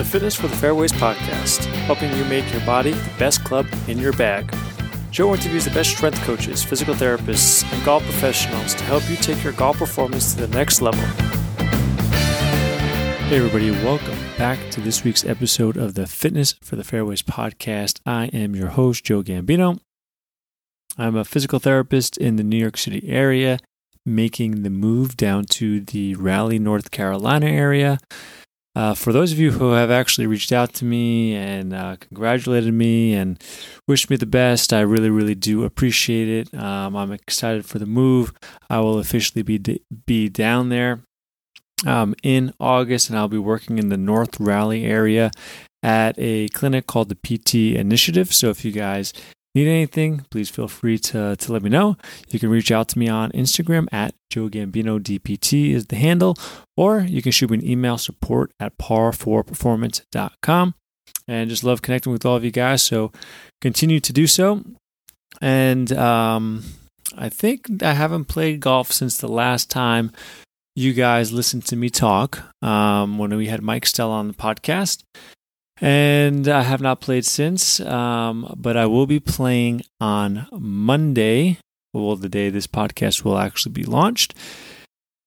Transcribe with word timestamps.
the 0.00 0.06
Fitness 0.06 0.34
for 0.34 0.48
the 0.48 0.56
Fairways 0.56 0.92
podcast, 0.92 1.66
helping 1.84 2.10
you 2.16 2.24
make 2.24 2.50
your 2.52 2.64
body 2.64 2.92
the 2.92 3.12
best 3.18 3.44
club 3.44 3.66
in 3.86 3.98
your 3.98 4.14
bag. 4.14 4.50
Joe 5.10 5.34
interviews 5.34 5.66
the 5.66 5.70
best 5.72 5.90
strength 5.90 6.18
coaches, 6.22 6.64
physical 6.64 6.94
therapists, 6.94 7.70
and 7.70 7.84
golf 7.84 8.02
professionals 8.04 8.74
to 8.76 8.84
help 8.84 9.06
you 9.10 9.16
take 9.16 9.44
your 9.44 9.52
golf 9.52 9.76
performance 9.76 10.32
to 10.32 10.46
the 10.46 10.56
next 10.56 10.80
level. 10.80 11.04
Hey, 13.28 13.36
everybody, 13.36 13.72
welcome 13.72 14.18
back 14.38 14.70
to 14.70 14.80
this 14.80 15.04
week's 15.04 15.22
episode 15.22 15.76
of 15.76 15.92
the 15.92 16.06
Fitness 16.06 16.54
for 16.62 16.76
the 16.76 16.84
Fairways 16.84 17.20
podcast. 17.20 18.00
I 18.06 18.28
am 18.28 18.56
your 18.56 18.68
host, 18.68 19.04
Joe 19.04 19.22
Gambino. 19.22 19.80
I'm 20.96 21.14
a 21.14 21.26
physical 21.26 21.58
therapist 21.58 22.16
in 22.16 22.36
the 22.36 22.42
New 22.42 22.56
York 22.56 22.78
City 22.78 23.06
area, 23.06 23.58
making 24.06 24.62
the 24.62 24.70
move 24.70 25.18
down 25.18 25.44
to 25.50 25.78
the 25.78 26.14
Raleigh, 26.14 26.58
North 26.58 26.90
Carolina 26.90 27.48
area. 27.48 27.98
Uh, 28.80 28.94
for 28.94 29.12
those 29.12 29.30
of 29.30 29.38
you 29.38 29.50
who 29.50 29.72
have 29.72 29.90
actually 29.90 30.26
reached 30.26 30.52
out 30.52 30.72
to 30.72 30.86
me 30.86 31.34
and 31.34 31.74
uh, 31.74 31.96
congratulated 32.00 32.72
me 32.72 33.12
and 33.12 33.38
wished 33.86 34.08
me 34.08 34.16
the 34.16 34.24
best, 34.24 34.72
I 34.72 34.80
really, 34.80 35.10
really 35.10 35.34
do 35.34 35.64
appreciate 35.64 36.30
it. 36.30 36.54
Um, 36.58 36.96
I'm 36.96 37.12
excited 37.12 37.66
for 37.66 37.78
the 37.78 37.84
move. 37.84 38.32
I 38.70 38.80
will 38.80 38.98
officially 38.98 39.42
be 39.42 39.58
d- 39.58 39.82
be 40.06 40.30
down 40.30 40.70
there 40.70 41.00
um, 41.86 42.14
in 42.22 42.54
August, 42.58 43.10
and 43.10 43.18
I'll 43.18 43.28
be 43.28 43.36
working 43.36 43.76
in 43.76 43.90
the 43.90 43.98
North 43.98 44.40
Raleigh 44.40 44.86
area 44.86 45.30
at 45.82 46.14
a 46.16 46.48
clinic 46.48 46.86
called 46.86 47.10
the 47.10 47.16
PT 47.16 47.76
Initiative. 47.76 48.32
So 48.32 48.48
if 48.48 48.64
you 48.64 48.72
guys 48.72 49.12
need 49.54 49.68
anything, 49.68 50.24
please 50.30 50.48
feel 50.48 50.68
free 50.68 50.98
to, 50.98 51.36
to 51.36 51.52
let 51.52 51.62
me 51.62 51.70
know. 51.70 51.96
You 52.28 52.38
can 52.38 52.50
reach 52.50 52.70
out 52.70 52.88
to 52.88 52.98
me 52.98 53.08
on 53.08 53.32
Instagram 53.32 53.88
at 53.92 54.14
Joe 54.30 54.48
Gambino 54.48 55.00
DPT 55.00 55.72
is 55.72 55.86
the 55.86 55.96
handle, 55.96 56.36
or 56.76 57.00
you 57.00 57.20
can 57.22 57.32
shoot 57.32 57.50
me 57.50 57.58
an 57.58 57.66
email 57.66 57.98
support 57.98 58.52
at 58.60 58.78
par4performance.com. 58.78 60.74
And 61.26 61.50
just 61.50 61.64
love 61.64 61.82
connecting 61.82 62.12
with 62.12 62.24
all 62.24 62.36
of 62.36 62.44
you 62.44 62.50
guys. 62.50 62.82
So 62.82 63.12
continue 63.60 64.00
to 64.00 64.12
do 64.12 64.26
so. 64.26 64.64
And 65.40 65.92
um, 65.92 66.64
I 67.16 67.28
think 67.28 67.82
I 67.82 67.92
haven't 67.92 68.24
played 68.26 68.60
golf 68.60 68.92
since 68.92 69.18
the 69.18 69.28
last 69.28 69.70
time 69.70 70.12
you 70.76 70.92
guys 70.92 71.32
listened 71.32 71.64
to 71.66 71.76
me 71.76 71.90
talk 71.90 72.42
um, 72.62 73.18
when 73.18 73.36
we 73.36 73.46
had 73.46 73.62
Mike 73.62 73.86
Stella 73.86 74.14
on 74.14 74.28
the 74.28 74.34
podcast. 74.34 75.02
And 75.80 76.46
I 76.46 76.62
have 76.62 76.82
not 76.82 77.00
played 77.00 77.24
since, 77.24 77.80
um, 77.80 78.52
but 78.56 78.76
I 78.76 78.86
will 78.86 79.06
be 79.06 79.20
playing 79.20 79.82
on 80.00 80.46
Monday, 80.52 81.58
well, 81.94 82.16
the 82.16 82.28
day 82.28 82.50
this 82.50 82.66
podcast 82.66 83.24
will 83.24 83.38
actually 83.38 83.72
be 83.72 83.84
launched. 83.84 84.34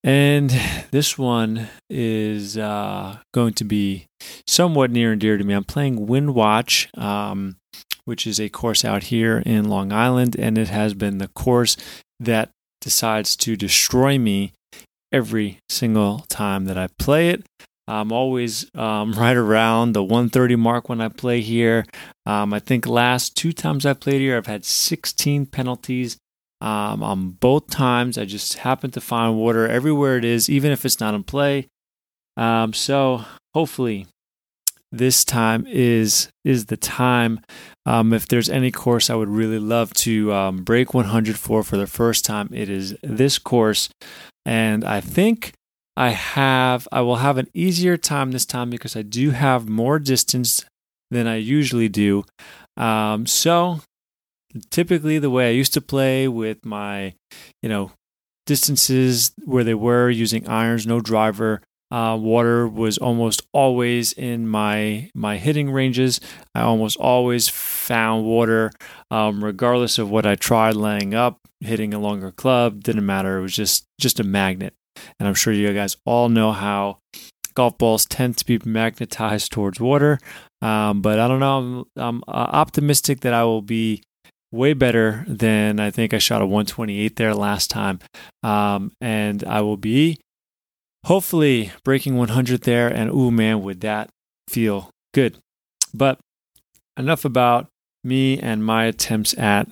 And 0.04 0.50
this 0.92 1.18
one 1.18 1.70
is 1.90 2.58
uh, 2.58 3.18
going 3.34 3.54
to 3.54 3.64
be 3.64 4.06
somewhat 4.46 4.92
near 4.92 5.14
and 5.14 5.22
dear 5.22 5.38
to 5.38 5.44
me. 5.44 5.54
I'm 5.54 5.64
playing 5.64 6.08
Windwatch, 6.08 6.96
um, 6.98 7.56
which 8.06 8.28
is 8.28 8.40
a 8.40 8.50
course 8.50 8.84
out 8.84 9.04
here 9.04 9.42
in 9.46 9.70
Long 9.70 9.92
Island, 9.92 10.36
and 10.38 10.58
it 10.58 10.68
has 10.68 10.94
been 10.94 11.18
the 11.18 11.30
course 11.30 11.78
that 12.20 12.50
decides 12.82 13.36
to 13.38 13.56
destroy 13.56 14.20
me 14.20 14.52
every 15.12 15.60
single 15.70 16.26
time 16.28 16.66
that 16.66 16.78
I 16.78 16.90
play 17.00 17.30
it. 17.30 17.46
I'm 17.88 18.12
always 18.12 18.70
um, 18.76 19.12
right 19.18 19.36
around 19.36 19.94
the 19.94 20.04
130 20.04 20.56
mark 20.56 20.90
when 20.90 21.02
I 21.02 21.10
play 21.10 21.42
here. 21.42 21.86
Um, 22.26 22.54
I 22.54 22.60
think 22.60 22.86
last 22.86 23.36
two 23.36 23.54
times 23.54 23.86
I 23.86 23.94
played 23.94 24.22
here, 24.22 24.38
I've 24.38 24.48
had 24.48 24.66
16 24.66 25.48
penalties 25.48 26.18
um, 26.62 27.04
on 27.04 27.32
both 27.32 27.68
times. 27.70 28.18
I 28.18 28.26
just 28.26 28.60
happen 28.60 28.92
to 28.92 29.02
find 29.02 29.38
water 29.38 29.68
everywhere 29.68 30.18
it 30.18 30.26
is, 30.26 30.50
even 30.50 30.72
if 30.72 30.86
it's 30.86 31.00
not 31.00 31.14
in 31.14 31.24
play. 31.24 31.68
Um, 32.38 32.74
so 32.74 33.26
hopefully, 33.54 34.08
this 34.92 35.26
time 35.26 35.66
is 35.68 36.30
is 36.46 36.68
the 36.68 36.78
time. 36.78 37.42
Um, 37.86 38.14
if 38.14 38.28
there's 38.28 38.50
any 38.50 38.72
course 38.72 39.10
I 39.10 39.16
would 39.16 39.28
really 39.28 39.60
love 39.60 39.94
to 39.96 40.32
um, 40.32 40.64
break 40.64 40.94
100 40.94 41.38
for 41.38 41.64
for 41.64 41.78
the 41.78 41.88
first 41.88 42.24
time, 42.24 42.50
it 42.54 42.70
is 42.70 42.96
this 43.04 43.38
course. 43.38 43.90
And 44.46 44.84
I 44.84 45.02
think 45.02 45.54
I 45.96 46.10
have 46.10 46.88
I 46.92 47.02
will 47.02 47.18
have 47.18 47.38
an 47.38 47.50
easier 47.54 47.98
time 47.98 48.32
this 48.32 48.46
time 48.46 48.70
because 48.70 48.96
I 48.96 49.02
do 49.04 49.32
have 49.32 49.70
more 49.70 50.00
distance 50.00 50.66
than 51.12 51.28
I 51.28 51.36
usually 51.36 51.90
do. 51.90 52.24
Um, 52.78 53.26
so 53.28 53.82
typically 54.72 55.20
the 55.20 55.30
way 55.30 55.48
I 55.48 55.52
used 55.52 55.74
to 55.74 55.82
play 55.82 56.28
with 56.28 56.66
my, 56.66 57.14
you 57.62 57.70
know, 57.70 57.92
distances 58.46 59.32
where 59.46 59.64
they 59.64 59.74
were 59.74 60.10
using 60.10 60.48
irons, 60.48 60.88
no 60.88 61.00
driver, 61.00 61.62
uh, 61.92 62.18
water 62.18 62.68
was 62.68 62.98
almost 62.98 63.44
always 63.54 64.14
in 64.14 64.48
my 64.48 65.12
my 65.14 65.38
hitting 65.38 65.70
ranges. 65.70 66.20
I 66.56 66.62
almost 66.62 66.98
always 66.98 67.48
found 67.50 68.26
water, 68.26 68.72
um, 69.12 69.44
regardless 69.44 70.00
of 70.00 70.10
what 70.10 70.26
I 70.26 70.34
tried 70.34 70.76
laying 70.76 71.14
up, 71.14 71.40
hitting 71.60 71.94
a 71.94 72.00
longer 72.00 72.32
club. 72.32 72.84
Didn't 72.84 73.06
matter. 73.06 73.38
It 73.38 73.44
was 73.44 73.56
just 73.56 73.86
just 74.00 74.20
a 74.20 74.24
magnet. 74.24 74.74
And 75.20 75.28
I'm 75.28 75.36
sure 75.36 75.54
you 75.54 75.74
guys 75.74 75.98
all 76.06 76.30
know 76.30 76.52
how 76.52 77.00
golf 77.54 77.78
balls 77.78 78.06
tend 78.06 78.38
to 78.38 78.46
be 78.46 78.60
magnetized 78.66 79.52
towards 79.52 79.80
water. 79.80 80.20
Um, 80.62 81.02
but 81.02 81.20
I 81.20 81.28
don't 81.28 81.40
know. 81.40 81.58
I'm, 81.58 81.86
I'm 81.96 82.24
uh, 82.28 82.50
optimistic 82.52 83.22
that 83.22 83.34
I 83.34 83.44
will 83.44 83.62
be 83.62 84.04
way 84.52 84.74
better 84.74 85.26
than 85.28 85.80
I 85.80 85.90
think 85.90 86.14
I 86.14 86.20
shot 86.20 86.42
a 86.42 86.46
128 86.46 87.16
there 87.16 87.34
last 87.34 87.70
time. 87.70 88.00
Um, 88.44 88.92
and 89.02 89.44
I 89.44 89.62
will 89.62 89.78
be 89.78 90.20
hopefully 91.06 91.72
breaking 91.84 92.18
100 92.18 92.62
there. 92.62 92.88
And 92.88 93.10
ooh, 93.10 93.32
man, 93.32 93.62
would 93.64 93.82
that 93.82 94.10
feel 94.48 94.90
good. 95.14 95.38
But 95.94 96.20
enough 96.98 97.26
about 97.26 97.68
me 98.04 98.40
and 98.40 98.64
my 98.64 98.86
attempts 98.86 99.38
at, 99.38 99.68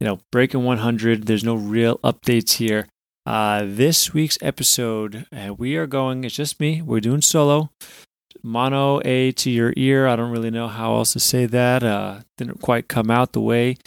you 0.00 0.06
know, 0.06 0.20
breaking 0.30 0.64
100. 0.64 1.26
There's 1.26 1.44
no 1.44 1.54
real 1.54 1.98
updates 1.98 2.54
here. 2.54 2.86
Uh, 3.26 3.62
this 3.66 4.12
week's 4.12 4.36
episode, 4.42 5.26
uh, 5.32 5.54
we 5.54 5.76
are 5.76 5.86
going, 5.86 6.24
it's 6.24 6.34
just 6.34 6.60
me. 6.60 6.82
We're 6.82 7.00
doing 7.00 7.22
solo. 7.22 7.70
Mono 8.42 9.00
A 9.02 9.32
to 9.32 9.50
your 9.50 9.72
ear. 9.78 10.06
I 10.06 10.16
don't 10.16 10.30
really 10.30 10.50
know 10.50 10.68
how 10.68 10.96
else 10.96 11.14
to 11.14 11.20
say 11.20 11.46
that. 11.46 11.82
Uh, 11.82 12.20
didn't 12.36 12.60
quite 12.60 12.86
come 12.88 13.10
out 13.10 13.32
the 13.32 13.40
way 13.40 13.78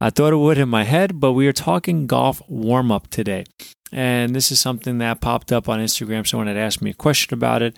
I 0.00 0.08
thought 0.08 0.32
it 0.32 0.36
would 0.36 0.56
in 0.56 0.70
my 0.70 0.84
head, 0.84 1.20
but 1.20 1.32
we 1.32 1.46
are 1.46 1.52
talking 1.52 2.06
golf 2.06 2.40
warm 2.48 2.90
up 2.90 3.08
today. 3.08 3.44
And 3.92 4.34
this 4.34 4.50
is 4.50 4.60
something 4.60 4.96
that 4.98 5.20
popped 5.20 5.52
up 5.52 5.68
on 5.68 5.78
Instagram. 5.78 6.26
Someone 6.26 6.46
had 6.46 6.56
asked 6.56 6.80
me 6.80 6.90
a 6.90 6.94
question 6.94 7.34
about 7.34 7.60
it. 7.60 7.76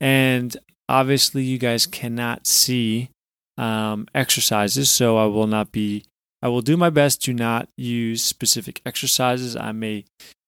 And 0.00 0.56
obviously, 0.88 1.44
you 1.44 1.58
guys 1.58 1.86
cannot 1.86 2.48
see 2.48 3.10
um, 3.56 4.08
exercises, 4.14 4.90
so 4.90 5.16
I 5.16 5.26
will 5.26 5.46
not 5.46 5.70
be, 5.70 6.04
I 6.42 6.48
will 6.48 6.60
do 6.60 6.76
my 6.76 6.90
best 6.90 7.22
to 7.24 7.32
not 7.32 7.68
use 7.76 8.22
specific 8.22 8.82
exercises. 8.84 9.56
I 9.56 9.70
may 9.70 10.04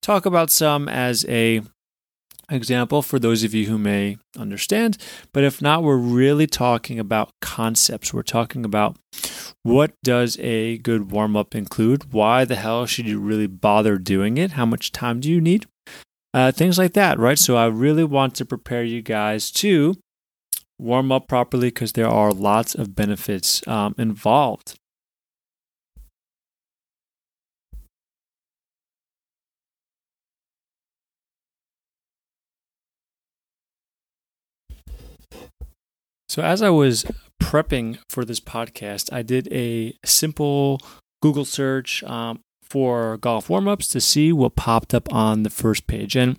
talk 0.09 0.25
about 0.25 0.51
some 0.51 0.89
as 0.89 1.27
a 1.29 1.61
example 2.51 3.03
for 3.03 3.19
those 3.19 3.45
of 3.45 3.53
you 3.53 3.67
who 3.67 3.77
may 3.77 4.17
understand. 4.39 4.97
But 5.35 5.45
if 5.45 5.61
not, 5.61 5.83
we're 5.83 5.99
really 5.99 6.47
talking 6.47 6.99
about 6.99 7.31
concepts. 7.43 8.15
We're 8.15 8.23
talking 8.23 8.65
about 8.65 8.97
what 9.65 9.93
does 10.03 10.39
a 10.39 10.79
good 10.79 11.13
warm 11.13 11.37
up 11.37 11.55
include? 11.55 12.11
Why 12.11 12.47
the 12.47 12.57
hell 12.57 12.87
should 12.87 13.07
you 13.07 13.21
really 13.21 13.47
bother 13.47 13.99
doing 13.99 14.39
it? 14.39 14.53
How 14.53 14.65
much 14.65 14.93
time 14.93 15.21
do 15.21 15.31
you 15.31 15.43
need? 15.43 15.67
Uh, 16.33 16.53
things 16.53 16.79
like 16.79 16.95
that, 16.95 17.19
right? 17.19 17.39
So 17.39 17.57
I 17.57 17.67
really 17.67 18.05
want 18.05 18.35
to 18.37 18.47
prepare 18.47 18.85
you 18.85 19.03
guys 19.03 19.51
to 19.63 19.95
warm 20.79 21.13
up 21.13 21.29
properly 21.29 21.69
because 21.69 21.93
there 21.93 22.09
are 22.09 22.33
lots 22.33 22.75
of 22.75 22.95
benefits 22.95 23.67
um, 23.69 23.95
involved. 23.99 24.79
So, 36.39 36.45
as 36.45 36.63
I 36.63 36.71
was 36.71 37.05
prepping 37.43 37.99
for 38.09 38.25
this 38.25 38.39
podcast, 38.39 39.13
I 39.13 39.23
did 39.23 39.53
a 39.53 39.97
simple 40.05 40.81
Google 41.21 41.45
search 41.45 42.05
um, 42.05 42.39
for 42.63 43.17
golf 43.17 43.51
warm 43.51 43.67
ups 43.67 43.89
to 43.89 44.01
see 44.01 44.33
what 44.33 44.55
popped 44.55 44.95
up 44.95 45.13
on 45.13 45.43
the 45.43 45.51
first 45.51 45.89
page. 45.89 46.15
And 46.15 46.39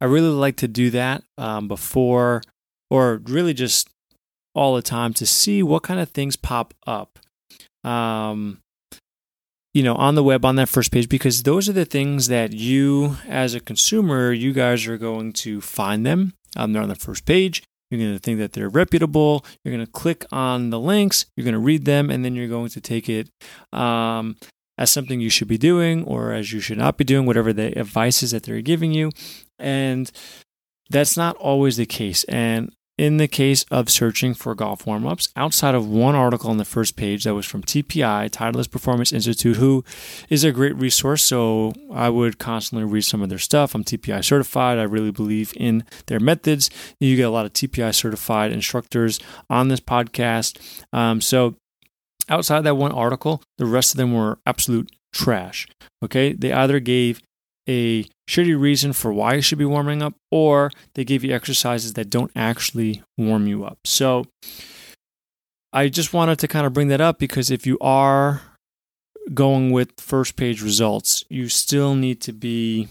I 0.00 0.06
really 0.06 0.30
like 0.30 0.56
to 0.56 0.66
do 0.66 0.88
that 0.92 1.22
um, 1.36 1.68
before, 1.68 2.40
or 2.88 3.20
really 3.24 3.52
just 3.52 3.90
all 4.54 4.76
the 4.76 4.80
time 4.80 5.12
to 5.12 5.26
see 5.26 5.62
what 5.62 5.82
kind 5.82 6.00
of 6.00 6.08
things 6.08 6.36
pop 6.36 6.72
up. 6.86 7.18
Um, 7.84 8.60
you 9.74 9.82
know, 9.82 9.94
on 9.96 10.14
the 10.14 10.24
web 10.24 10.42
on 10.46 10.56
that 10.56 10.70
first 10.70 10.90
page, 10.90 11.10
because 11.10 11.42
those 11.42 11.68
are 11.68 11.74
the 11.74 11.84
things 11.84 12.28
that 12.28 12.54
you, 12.54 13.18
as 13.28 13.54
a 13.54 13.60
consumer, 13.60 14.32
you 14.32 14.54
guys 14.54 14.86
are 14.86 14.96
going 14.96 15.34
to 15.34 15.60
find 15.60 16.06
them. 16.06 16.32
Um, 16.56 16.72
they're 16.72 16.80
on 16.80 16.88
the 16.88 16.94
first 16.94 17.26
page. 17.26 17.62
You're 17.90 18.00
going 18.00 18.12
to 18.12 18.20
think 18.20 18.38
that 18.38 18.52
they're 18.52 18.68
reputable. 18.68 19.44
You're 19.64 19.74
going 19.74 19.84
to 19.84 19.92
click 19.92 20.24
on 20.30 20.70
the 20.70 20.78
links. 20.78 21.26
You're 21.36 21.44
going 21.44 21.54
to 21.54 21.60
read 21.60 21.84
them, 21.84 22.10
and 22.10 22.24
then 22.24 22.34
you're 22.34 22.48
going 22.48 22.68
to 22.70 22.80
take 22.80 23.08
it 23.08 23.28
um, 23.72 24.36
as 24.78 24.90
something 24.90 25.20
you 25.20 25.30
should 25.30 25.48
be 25.48 25.58
doing 25.58 26.04
or 26.04 26.32
as 26.32 26.52
you 26.52 26.60
should 26.60 26.78
not 26.78 26.96
be 26.96 27.04
doing, 27.04 27.26
whatever 27.26 27.52
the 27.52 27.78
advice 27.78 28.22
is 28.22 28.30
that 28.30 28.44
they're 28.44 28.62
giving 28.62 28.92
you. 28.92 29.10
And 29.58 30.10
that's 30.88 31.16
not 31.16 31.36
always 31.36 31.76
the 31.76 31.86
case. 31.86 32.24
And 32.24 32.72
in 33.00 33.16
the 33.16 33.26
case 33.26 33.64
of 33.70 33.88
searching 33.88 34.34
for 34.34 34.54
golf 34.54 34.86
warm 34.86 35.06
ups, 35.06 35.30
outside 35.34 35.74
of 35.74 35.88
one 35.88 36.14
article 36.14 36.50
on 36.50 36.58
the 36.58 36.66
first 36.66 36.96
page 36.96 37.24
that 37.24 37.34
was 37.34 37.46
from 37.46 37.62
TPI, 37.62 38.28
Titleist 38.28 38.70
Performance 38.70 39.10
Institute, 39.10 39.56
who 39.56 39.82
is 40.28 40.44
a 40.44 40.52
great 40.52 40.76
resource. 40.76 41.22
So 41.22 41.72
I 41.90 42.10
would 42.10 42.38
constantly 42.38 42.84
read 42.84 43.00
some 43.00 43.22
of 43.22 43.30
their 43.30 43.38
stuff. 43.38 43.74
I'm 43.74 43.84
TPI 43.84 44.22
certified. 44.22 44.78
I 44.78 44.82
really 44.82 45.12
believe 45.12 45.54
in 45.56 45.82
their 46.08 46.20
methods. 46.20 46.68
You 47.00 47.16
get 47.16 47.22
a 47.22 47.30
lot 47.30 47.46
of 47.46 47.54
TPI 47.54 47.94
certified 47.94 48.52
instructors 48.52 49.18
on 49.48 49.68
this 49.68 49.80
podcast. 49.80 50.60
Um, 50.92 51.22
so 51.22 51.54
outside 52.28 52.58
of 52.58 52.64
that 52.64 52.74
one 52.74 52.92
article, 52.92 53.42
the 53.56 53.64
rest 53.64 53.94
of 53.94 53.96
them 53.96 54.12
were 54.12 54.40
absolute 54.44 54.92
trash. 55.14 55.66
Okay. 56.04 56.34
They 56.34 56.52
either 56.52 56.80
gave 56.80 57.22
a 57.70 58.04
shitty 58.28 58.60
reason 58.60 58.92
for 58.92 59.12
why 59.12 59.34
you 59.34 59.40
should 59.40 59.58
be 59.58 59.64
warming 59.64 60.02
up, 60.02 60.14
or 60.32 60.72
they 60.94 61.04
give 61.04 61.22
you 61.22 61.32
exercises 61.32 61.92
that 61.92 62.10
don't 62.10 62.32
actually 62.34 63.02
warm 63.16 63.46
you 63.46 63.64
up. 63.64 63.78
So 63.84 64.26
I 65.72 65.88
just 65.88 66.12
wanted 66.12 66.40
to 66.40 66.48
kind 66.48 66.66
of 66.66 66.72
bring 66.72 66.88
that 66.88 67.00
up 67.00 67.20
because 67.20 67.50
if 67.50 67.64
you 67.66 67.78
are 67.80 68.42
going 69.32 69.70
with 69.70 69.92
first 69.98 70.34
page 70.34 70.62
results, 70.62 71.24
you 71.28 71.48
still 71.48 71.94
need 71.94 72.20
to 72.22 72.32
be 72.32 72.88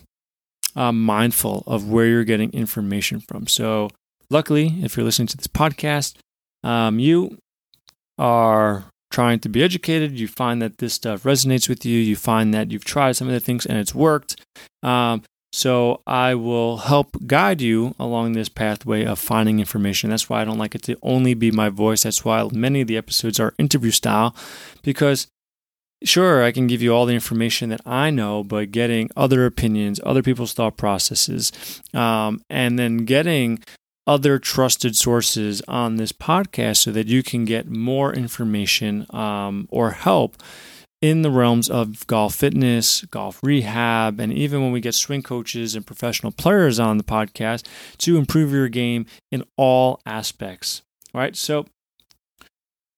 uh, 0.76 0.94
mindful 0.94 1.64
of 1.68 1.90
where 1.90 2.06
you're 2.06 2.24
getting 2.24 2.52
information 2.52 3.20
from. 3.20 3.48
So, 3.48 3.90
luckily, 4.30 4.76
if 4.82 4.96
you're 4.96 5.06
listening 5.06 5.28
to 5.28 5.38
this 5.38 5.48
podcast, 5.48 6.16
um, 6.64 7.00
you 7.00 7.38
are 8.18 8.86
trying 9.12 9.40
to 9.40 9.50
be 9.50 9.64
educated, 9.64 10.20
you 10.20 10.28
find 10.28 10.62
that 10.62 10.78
this 10.78 10.94
stuff 10.94 11.24
resonates 11.24 11.68
with 11.68 11.86
you, 11.86 11.98
you 11.98 12.16
find 12.16 12.54
that 12.54 12.72
you've 12.72 12.86
tried 12.86 13.14
some 13.14 13.28
of 13.28 13.34
the 13.34 13.40
things 13.40 13.66
and 13.66 13.78
it's 13.78 13.96
worked. 13.96 14.36
Um, 14.84 15.24
so 15.52 16.02
I 16.06 16.36
will 16.36 16.78
help 16.78 17.18
guide 17.26 17.60
you 17.60 17.96
along 17.98 18.34
this 18.34 18.50
pathway 18.50 19.04
of 19.06 19.18
finding 19.18 19.60
information. 19.60 20.12
That's 20.12 20.30
why 20.30 20.42
I 20.42 20.46
don't 20.46 20.60
like 20.60 20.76
it 20.76 20.84
to 20.84 20.98
only 21.02 21.34
be 21.34 21.50
my 21.50 21.70
voice. 21.70 22.04
That's 22.04 22.24
why 22.24 22.48
many 22.52 22.82
of 22.82 22.88
the 22.88 22.98
episodes 22.98 23.40
are 23.40 23.56
interview 23.58 23.92
style, 23.92 24.36
because 24.84 25.28
sure, 26.04 26.44
I 26.44 26.52
can 26.52 26.68
give 26.68 26.82
you 26.82 26.94
all 26.94 27.06
the 27.06 27.14
information 27.14 27.70
that 27.70 27.82
I 27.86 28.10
know, 28.10 28.44
but 28.44 28.72
getting 28.72 29.10
other 29.18 29.46
opinions, 29.46 30.00
other 30.06 30.24
people's 30.24 30.54
thought 30.54 30.78
processes, 30.78 31.52
um, 31.94 32.42
and 32.50 32.78
then 32.78 32.98
getting 32.98 33.60
other 34.10 34.40
trusted 34.40 34.96
sources 34.96 35.62
on 35.68 35.98
this 35.98 36.12
podcast 36.12 36.78
so 36.78 36.92
that 36.92 37.06
you 37.06 37.22
can 37.22 37.46
get 37.46 37.70
more 37.70 38.12
information 38.12 39.06
um, 39.12 39.68
or 39.70 39.92
help 39.92 40.36
in 41.00 41.22
the 41.22 41.30
realms 41.30 41.70
of 41.70 42.08
golf 42.08 42.34
fitness, 42.34 43.02
golf 43.12 43.40
rehab, 43.44 44.20
and 44.20 44.34
even 44.34 44.64
when 44.64 44.72
we 44.72 44.82
get 44.82 44.96
swing 44.96 45.22
coaches 45.22 45.76
and 45.76 45.86
professional 45.86 46.32
players 46.32 46.80
on 46.80 46.98
the 46.98 47.04
podcast 47.04 47.68
to 48.00 48.18
improve 48.18 48.52
your 48.52 48.68
game 48.68 49.06
in 49.32 49.44
all 49.58 50.02
aspects. 50.08 50.82
All 51.14 51.22
right, 51.22 51.36
so 51.36 51.68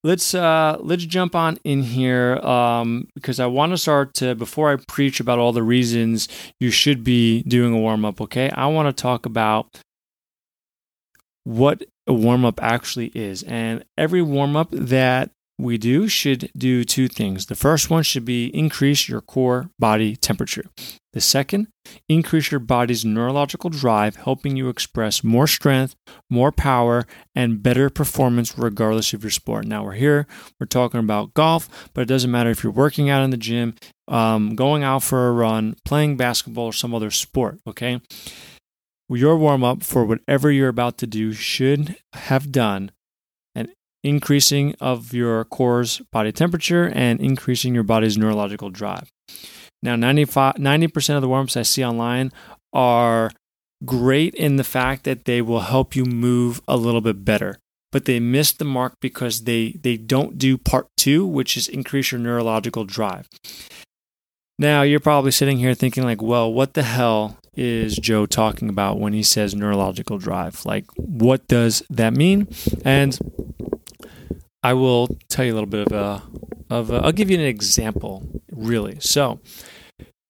let's 0.05 0.33
uh, 0.33 0.77
let's 0.79 1.03
jump 1.03 1.35
on 1.35 1.57
in 1.65 1.83
here 1.83 2.37
um, 2.37 3.09
because 3.15 3.41
I 3.41 3.47
want 3.47 3.73
to 3.73 3.77
start 3.77 4.13
to 4.15 4.33
before 4.33 4.71
I 4.71 4.77
preach 4.87 5.19
about 5.19 5.39
all 5.39 5.51
the 5.51 5.61
reasons 5.61 6.29
you 6.61 6.71
should 6.71 7.03
be 7.03 7.43
doing 7.43 7.73
a 7.73 7.77
warm 7.77 8.05
up. 8.05 8.21
Okay, 8.21 8.49
I 8.49 8.67
want 8.67 8.95
to 8.95 9.01
talk 9.01 9.25
about 9.25 9.77
what 11.43 11.83
a 12.07 12.13
warm 12.13 12.45
up 12.45 12.61
actually 12.61 13.07
is. 13.15 13.43
And 13.43 13.83
every 13.97 14.21
warm 14.21 14.55
up 14.55 14.69
that 14.71 15.31
we 15.61 15.77
do 15.77 16.07
should 16.07 16.51
do 16.57 16.83
two 16.83 17.07
things. 17.07 17.45
The 17.45 17.55
first 17.55 17.89
one 17.89 18.03
should 18.03 18.25
be 18.25 18.47
increase 18.47 19.07
your 19.07 19.21
core 19.21 19.69
body 19.77 20.15
temperature. 20.15 20.65
The 21.13 21.21
second, 21.21 21.67
increase 22.07 22.51
your 22.51 22.59
body's 22.59 23.03
neurological 23.03 23.69
drive, 23.69 24.15
helping 24.15 24.55
you 24.55 24.69
express 24.69 25.23
more 25.23 25.45
strength, 25.45 25.93
more 26.29 26.51
power, 26.53 27.05
and 27.35 27.61
better 27.61 27.89
performance 27.89 28.57
regardless 28.57 29.13
of 29.13 29.23
your 29.23 29.29
sport. 29.29 29.65
Now, 29.65 29.83
we're 29.83 29.93
here, 29.93 30.25
we're 30.59 30.67
talking 30.67 31.01
about 31.01 31.33
golf, 31.33 31.89
but 31.93 32.01
it 32.01 32.07
doesn't 32.07 32.31
matter 32.31 32.49
if 32.49 32.63
you're 32.63 32.71
working 32.71 33.09
out 33.09 33.23
in 33.23 33.29
the 33.29 33.37
gym, 33.37 33.75
um, 34.07 34.55
going 34.55 34.83
out 34.83 35.03
for 35.03 35.27
a 35.27 35.33
run, 35.33 35.75
playing 35.83 36.15
basketball, 36.15 36.67
or 36.67 36.73
some 36.73 36.95
other 36.95 37.11
sport, 37.11 37.59
okay? 37.67 37.99
Your 39.17 39.37
warm 39.37 39.63
up 39.63 39.83
for 39.83 40.05
whatever 40.05 40.51
you're 40.51 40.69
about 40.69 40.97
to 40.99 41.07
do 41.07 41.33
should 41.33 41.97
have 42.13 42.51
done 42.51 42.91
an 43.55 43.69
increasing 44.03 44.75
of 44.79 45.13
your 45.13 45.43
core's 45.45 45.99
body 46.11 46.31
temperature 46.31 46.87
and 46.87 47.19
increasing 47.19 47.73
your 47.73 47.83
body's 47.83 48.17
neurological 48.17 48.69
drive. 48.69 49.09
Now, 49.83 49.95
95, 49.95 50.55
90% 50.55 51.15
of 51.15 51.21
the 51.21 51.27
warm 51.27 51.45
ups 51.45 51.57
I 51.57 51.63
see 51.63 51.83
online 51.83 52.31
are 52.73 53.31
great 53.83 54.35
in 54.35 54.57
the 54.57 54.63
fact 54.63 55.03
that 55.05 55.25
they 55.25 55.41
will 55.41 55.61
help 55.61 55.95
you 55.95 56.05
move 56.05 56.61
a 56.67 56.77
little 56.77 57.01
bit 57.01 57.25
better. 57.25 57.57
But 57.91 58.05
they 58.05 58.19
miss 58.19 58.53
the 58.53 58.65
mark 58.65 58.93
because 59.01 59.43
they, 59.43 59.71
they 59.81 59.97
don't 59.97 60.37
do 60.37 60.57
part 60.57 60.87
two, 60.95 61.25
which 61.25 61.57
is 61.57 61.67
increase 61.67 62.11
your 62.11 62.21
neurological 62.21 62.85
drive. 62.85 63.27
Now, 64.57 64.83
you're 64.83 64.99
probably 64.99 65.31
sitting 65.31 65.57
here 65.57 65.73
thinking, 65.73 66.03
like, 66.03 66.21
well, 66.21 66.53
what 66.53 66.73
the 66.73 66.83
hell 66.83 67.37
is 67.55 67.97
Joe 67.97 68.25
talking 68.25 68.69
about 68.69 68.99
when 68.99 69.13
he 69.13 69.23
says 69.23 69.53
neurological 69.53 70.17
drive? 70.17 70.65
Like, 70.65 70.85
what 70.95 71.47
does 71.47 71.83
that 71.89 72.13
mean? 72.13 72.47
And 72.85 73.17
I 74.63 74.73
will 74.73 75.17
tell 75.29 75.45
you 75.45 75.53
a 75.53 75.55
little 75.55 75.69
bit 75.69 75.87
of 75.87 75.93
a, 75.93 76.23
of 76.69 76.91
a, 76.91 76.95
I'll 76.97 77.11
give 77.11 77.29
you 77.29 77.37
an 77.37 77.45
example, 77.45 78.41
really. 78.51 78.97
So, 78.99 79.39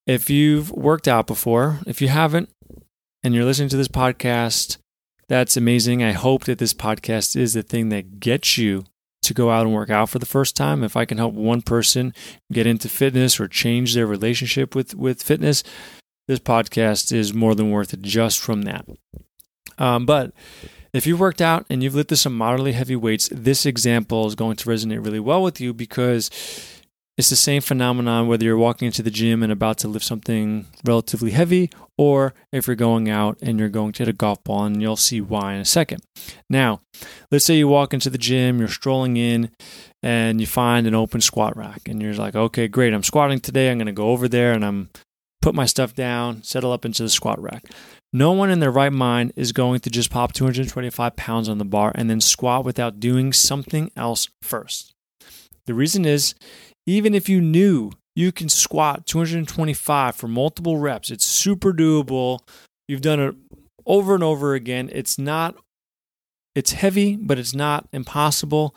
if 0.07 0.29
you've 0.29 0.71
worked 0.71 1.07
out 1.07 1.27
before, 1.27 1.79
if 1.85 2.01
you 2.01 2.07
haven't, 2.07 2.49
and 3.23 3.35
you're 3.35 3.45
listening 3.45 3.69
to 3.69 3.77
this 3.77 3.87
podcast, 3.87 4.77
that's 5.29 5.55
amazing. 5.55 6.03
I 6.03 6.11
hope 6.11 6.45
that 6.45 6.57
this 6.57 6.73
podcast 6.73 7.35
is 7.35 7.53
the 7.53 7.61
thing 7.61 7.89
that 7.89 8.19
gets 8.19 8.57
you 8.57 8.85
to 9.21 9.33
go 9.33 9.51
out 9.51 9.65
and 9.65 9.73
work 9.73 9.89
out 9.89 10.09
for 10.09 10.17
the 10.17 10.25
first 10.25 10.55
time. 10.55 10.83
If 10.83 10.97
I 10.97 11.05
can 11.05 11.19
help 11.19 11.35
one 11.35 11.61
person 11.61 12.13
get 12.51 12.65
into 12.65 12.89
fitness 12.89 13.39
or 13.39 13.47
change 13.47 13.93
their 13.93 14.07
relationship 14.07 14.73
with, 14.73 14.95
with 14.95 15.21
fitness, 15.21 15.63
this 16.31 16.39
podcast 16.39 17.11
is 17.11 17.33
more 17.33 17.53
than 17.53 17.71
worth 17.71 17.93
it 17.93 18.01
just 18.01 18.39
from 18.39 18.61
that. 18.61 18.85
Um, 19.77 20.05
but 20.05 20.31
if 20.93 21.05
you've 21.05 21.19
worked 21.19 21.41
out 21.41 21.65
and 21.69 21.83
you've 21.83 21.95
lifted 21.95 22.17
some 22.17 22.37
moderately 22.37 22.71
heavy 22.71 22.95
weights, 22.95 23.29
this 23.31 23.65
example 23.65 24.27
is 24.27 24.35
going 24.35 24.55
to 24.55 24.69
resonate 24.69 25.03
really 25.03 25.19
well 25.19 25.43
with 25.43 25.59
you 25.59 25.73
because 25.73 26.29
it's 27.17 27.29
the 27.29 27.35
same 27.35 27.61
phenomenon 27.61 28.27
whether 28.27 28.45
you're 28.45 28.57
walking 28.57 28.85
into 28.85 29.03
the 29.03 29.11
gym 29.11 29.43
and 29.43 29.51
about 29.51 29.77
to 29.79 29.89
lift 29.89 30.05
something 30.05 30.67
relatively 30.85 31.31
heavy, 31.31 31.69
or 31.97 32.33
if 32.53 32.65
you're 32.65 32.75
going 32.75 33.09
out 33.09 33.37
and 33.41 33.59
you're 33.59 33.69
going 33.69 33.91
to 33.91 34.03
hit 34.03 34.07
a 34.07 34.13
golf 34.13 34.41
ball, 34.45 34.63
and 34.63 34.81
you'll 34.81 34.95
see 34.95 35.19
why 35.19 35.53
in 35.53 35.59
a 35.59 35.65
second. 35.65 36.01
Now, 36.49 36.81
let's 37.29 37.43
say 37.43 37.57
you 37.57 37.67
walk 37.67 37.93
into 37.93 38.09
the 38.09 38.17
gym, 38.17 38.59
you're 38.59 38.69
strolling 38.69 39.17
in, 39.17 39.51
and 40.01 40.39
you 40.39 40.47
find 40.47 40.87
an 40.87 40.95
open 40.95 41.19
squat 41.19 41.55
rack, 41.57 41.81
and 41.87 42.01
you're 42.01 42.13
like, 42.13 42.35
okay, 42.35 42.69
great, 42.69 42.93
I'm 42.93 43.03
squatting 43.03 43.41
today. 43.41 43.69
I'm 43.69 43.77
going 43.77 43.85
to 43.87 43.91
go 43.91 44.09
over 44.09 44.29
there 44.29 44.53
and 44.53 44.63
I'm 44.63 44.89
put 45.41 45.55
my 45.55 45.65
stuff 45.65 45.93
down, 45.95 46.43
settle 46.43 46.71
up 46.71 46.85
into 46.85 47.03
the 47.03 47.09
squat 47.09 47.41
rack. 47.41 47.65
No 48.13 48.31
one 48.33 48.49
in 48.49 48.59
their 48.59 48.71
right 48.71 48.91
mind 48.91 49.33
is 49.35 49.51
going 49.51 49.79
to 49.81 49.89
just 49.89 50.11
pop 50.11 50.33
225 50.33 51.15
pounds 51.15 51.47
on 51.47 51.57
the 51.57 51.65
bar 51.65 51.91
and 51.95 52.09
then 52.09 52.19
squat 52.19 52.65
without 52.65 52.99
doing 52.99 53.31
something 53.31 53.89
else 53.95 54.27
first. 54.41 54.93
The 55.65 55.73
reason 55.73 56.05
is, 56.05 56.35
even 56.85 57.13
if 57.13 57.29
you 57.29 57.39
knew 57.39 57.91
you 58.15 58.31
can 58.31 58.49
squat 58.49 59.05
225 59.05 60.15
for 60.15 60.27
multiple 60.27 60.77
reps, 60.77 61.09
it's 61.09 61.25
super 61.25 61.71
doable. 61.71 62.39
You've 62.87 63.01
done 63.01 63.19
it 63.19 63.35
over 63.85 64.13
and 64.13 64.23
over 64.23 64.53
again. 64.53 64.89
It's 64.91 65.17
not, 65.17 65.55
it's 66.53 66.73
heavy, 66.73 67.15
but 67.15 67.39
it's 67.39 67.55
not 67.55 67.87
impossible. 67.93 68.75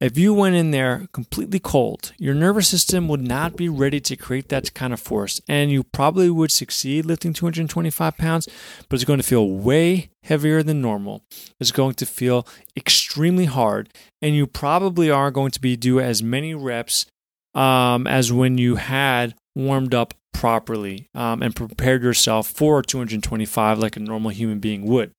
If 0.00 0.18
you 0.18 0.34
went 0.34 0.56
in 0.56 0.72
there 0.72 1.06
completely 1.12 1.60
cold, 1.60 2.12
your 2.18 2.34
nervous 2.34 2.68
system 2.68 3.06
would 3.08 3.22
not 3.22 3.56
be 3.56 3.68
ready 3.68 4.00
to 4.00 4.16
create 4.16 4.48
that 4.48 4.74
kind 4.74 4.92
of 4.92 5.00
force, 5.00 5.40
and 5.48 5.70
you 5.70 5.84
probably 5.84 6.28
would 6.28 6.50
succeed 6.50 7.06
lifting 7.06 7.32
225 7.32 8.16
pounds, 8.16 8.48
but 8.88 8.96
it's 8.96 9.04
going 9.04 9.20
to 9.20 9.26
feel 9.26 9.48
way 9.48 10.10
heavier 10.24 10.62
than 10.62 10.82
normal. 10.82 11.22
It's 11.60 11.70
going 11.70 11.94
to 11.94 12.06
feel 12.06 12.46
extremely 12.76 13.44
hard, 13.44 13.88
and 14.20 14.34
you 14.34 14.48
probably 14.48 15.10
are 15.10 15.30
going 15.30 15.52
to 15.52 15.60
be 15.60 15.76
do 15.76 16.00
as 16.00 16.22
many 16.22 16.54
reps 16.54 17.06
um, 17.54 18.08
as 18.08 18.32
when 18.32 18.58
you 18.58 18.76
had 18.76 19.34
warmed 19.54 19.94
up 19.94 20.12
properly 20.32 21.08
um, 21.14 21.40
and 21.40 21.54
prepared 21.54 22.02
yourself 22.02 22.48
for 22.48 22.82
225 22.82 23.78
like 23.78 23.96
a 23.96 24.00
normal 24.00 24.30
human 24.30 24.58
being 24.58 24.84
would. 24.84 25.12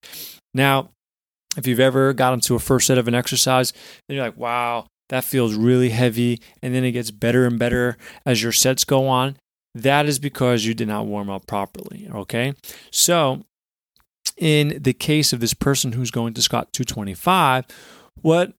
Now, 0.53 0.89
if 1.57 1.67
you've 1.67 1.79
ever 1.79 2.13
gotten 2.13 2.39
to 2.41 2.55
a 2.55 2.59
first 2.59 2.87
set 2.87 2.97
of 2.97 3.07
an 3.07 3.15
exercise 3.15 3.73
and 4.07 4.15
you're 4.15 4.25
like, 4.25 4.37
wow, 4.37 4.87
that 5.09 5.23
feels 5.23 5.53
really 5.53 5.89
heavy, 5.89 6.41
and 6.61 6.73
then 6.73 6.83
it 6.83 6.91
gets 6.91 7.11
better 7.11 7.45
and 7.45 7.59
better 7.59 7.97
as 8.25 8.41
your 8.41 8.51
sets 8.51 8.83
go 8.83 9.07
on, 9.07 9.37
that 9.75 10.05
is 10.05 10.19
because 10.19 10.65
you 10.65 10.73
did 10.73 10.87
not 10.87 11.05
warm 11.05 11.29
up 11.29 11.45
properly. 11.45 12.07
Okay. 12.11 12.53
So, 12.91 13.43
in 14.37 14.81
the 14.81 14.93
case 14.93 15.31
of 15.31 15.39
this 15.39 15.53
person 15.53 15.91
who's 15.91 16.11
going 16.11 16.33
to 16.33 16.41
squat 16.41 16.73
225, 16.73 17.65
what 18.21 18.53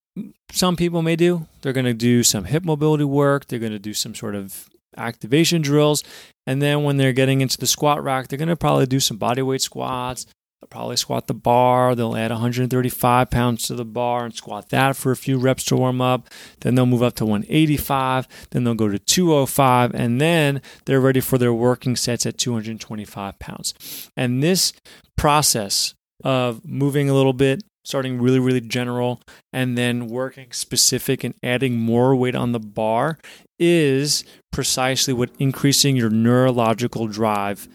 some 0.53 0.77
people 0.77 1.03
may 1.03 1.17
do, 1.17 1.47
they're 1.61 1.73
going 1.73 1.87
to 1.87 1.95
do 1.95 2.23
some 2.23 2.45
hip 2.45 2.65
mobility 2.65 3.05
work, 3.05 3.47
they're 3.47 3.59
going 3.59 3.73
to 3.73 3.79
do 3.79 3.95
some 3.95 4.15
sort 4.15 4.35
of 4.35 4.69
activation 4.97 5.63
drills, 5.63 6.05
and 6.47 6.63
then 6.63 6.85
when 6.85 6.97
they're 6.97 7.13
getting 7.13 7.41
into 7.41 7.59
the 7.59 7.67
squat 7.67 8.03
rack, 8.03 8.29
they're 8.29 8.39
going 8.39 8.49
to 8.49 8.57
probably 8.57 8.87
do 8.87 9.01
some 9.01 9.17
body 9.17 9.43
weight 9.43 9.61
squats, 9.61 10.27
They'll 10.61 10.69
probably 10.69 10.97
squat 10.97 11.27
the 11.27 11.35
bar. 11.35 11.95
They'll 11.95 12.17
add 12.17 12.31
135 12.31 13.31
pounds 13.31 13.67
to 13.67 13.75
the 13.75 13.85
bar 13.85 14.25
and 14.25 14.35
squat 14.35 14.71
that 14.71 14.97
for 14.97 15.13
a 15.13 15.17
few 15.17 15.39
reps 15.39 15.65
to 15.65 15.77
warm 15.77 16.01
up. 16.01 16.29
Then 16.61 16.75
they'll 16.75 16.87
move 16.87 17.03
up 17.03 17.15
to 17.17 17.27
185. 17.27 18.27
Then 18.51 18.65
they'll 18.65 18.75
go 18.75 18.89
to 18.89 18.99
205. 18.99 19.95
And 19.95 20.19
then 20.19 20.63
they're 20.87 21.01
ready 21.01 21.21
for 21.21 21.37
their 21.37 21.53
working 21.53 21.95
sets 21.95 22.25
at 22.25 22.39
225 22.39 23.39
pounds. 23.39 24.11
And 24.17 24.43
this 24.43 24.73
process 25.17 25.95
of 26.25 26.65
moving 26.65 27.11
a 27.11 27.15
little 27.15 27.35
bit, 27.35 27.63
starting 27.85 28.19
really, 28.19 28.39
really 28.39 28.63
general, 28.63 29.21
and 29.53 29.77
then 29.77 30.07
working 30.07 30.53
specific 30.53 31.23
and 31.23 31.35
adding 31.43 31.77
more 31.77 32.17
weight 32.17 32.35
on 32.35 32.53
the 32.53 32.61
bar 32.61 33.19
is 33.59 34.25
precisely 34.51 35.13
what 35.13 35.31
increasing 35.39 35.97
your 35.97 36.11
neurological 36.11 37.07
drive 37.07 37.69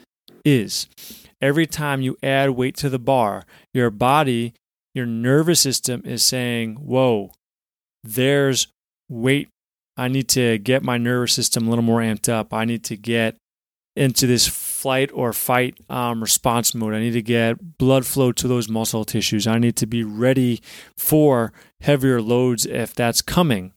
is 0.44 0.88
every 1.42 1.66
time 1.66 2.02
you 2.02 2.18
add 2.22 2.52
weight 2.52 2.76
to 2.78 2.90
the 2.90 3.00
bar, 3.00 3.44
your 3.74 3.90
body, 3.90 4.54
your 4.94 5.06
nervous 5.06 5.60
system 5.60 6.02
is 6.06 6.24
saying, 6.24 6.76
Whoa, 6.76 7.32
there's 8.04 8.68
weight. 9.10 9.50
I 9.98 10.08
need 10.08 10.30
to 10.30 10.58
get 10.58 10.84
my 10.84 10.98
nervous 10.98 11.34
system 11.34 11.68
a 11.68 11.70
little 11.70 11.84
more 11.84 12.00
amped 12.00 12.30
up. 12.30 12.54
I 12.54 12.66
need 12.66 12.84
to 12.86 12.98
get 12.98 13.36
into 13.96 14.26
this 14.26 14.48
flight 14.48 15.12
or 15.14 15.34
fight 15.34 15.78
um, 15.90 16.22
response 16.22 16.74
mode. 16.74 16.94
I 16.94 17.00
need 17.00 17.12
to 17.12 17.22
get 17.22 17.78
blood 17.78 18.06
flow 18.06 18.32
to 18.32 18.48
those 18.48 18.70
muscle 18.70 19.04
tissues. 19.04 19.48
I 19.48 19.60
need 19.60 19.76
to 19.78 19.86
be 19.86 20.04
ready 20.04 20.62
for 20.98 21.52
heavier 21.82 22.22
loads 22.22 22.66
if 22.66 22.96
that's 22.96 23.22
coming. 23.22 23.74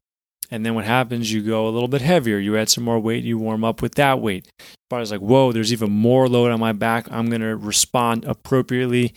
And 0.55 0.65
then 0.65 0.77
what 0.77 0.85
happens, 0.85 1.33
you 1.33 1.43
go 1.43 1.67
a 1.67 1.71
little 1.71 1.89
bit 1.89 2.01
heavier. 2.01 2.39
You 2.39 2.57
add 2.57 2.69
some 2.69 2.85
more 2.85 3.01
weight, 3.01 3.25
you 3.25 3.39
warm 3.39 3.65
up 3.65 3.83
with 3.83 3.97
that 3.97 4.21
weight. 4.21 4.47
Body's 4.89 5.11
like, 5.11 5.21
whoa, 5.21 5.51
there's 5.51 5.73
even 5.73 5.91
more 5.91 6.29
load 6.29 6.53
on 6.53 6.61
my 6.61 6.71
back. 6.71 7.11
I'm 7.11 7.27
going 7.27 7.41
to 7.41 7.57
respond 7.57 8.25
appropriately. 8.25 9.15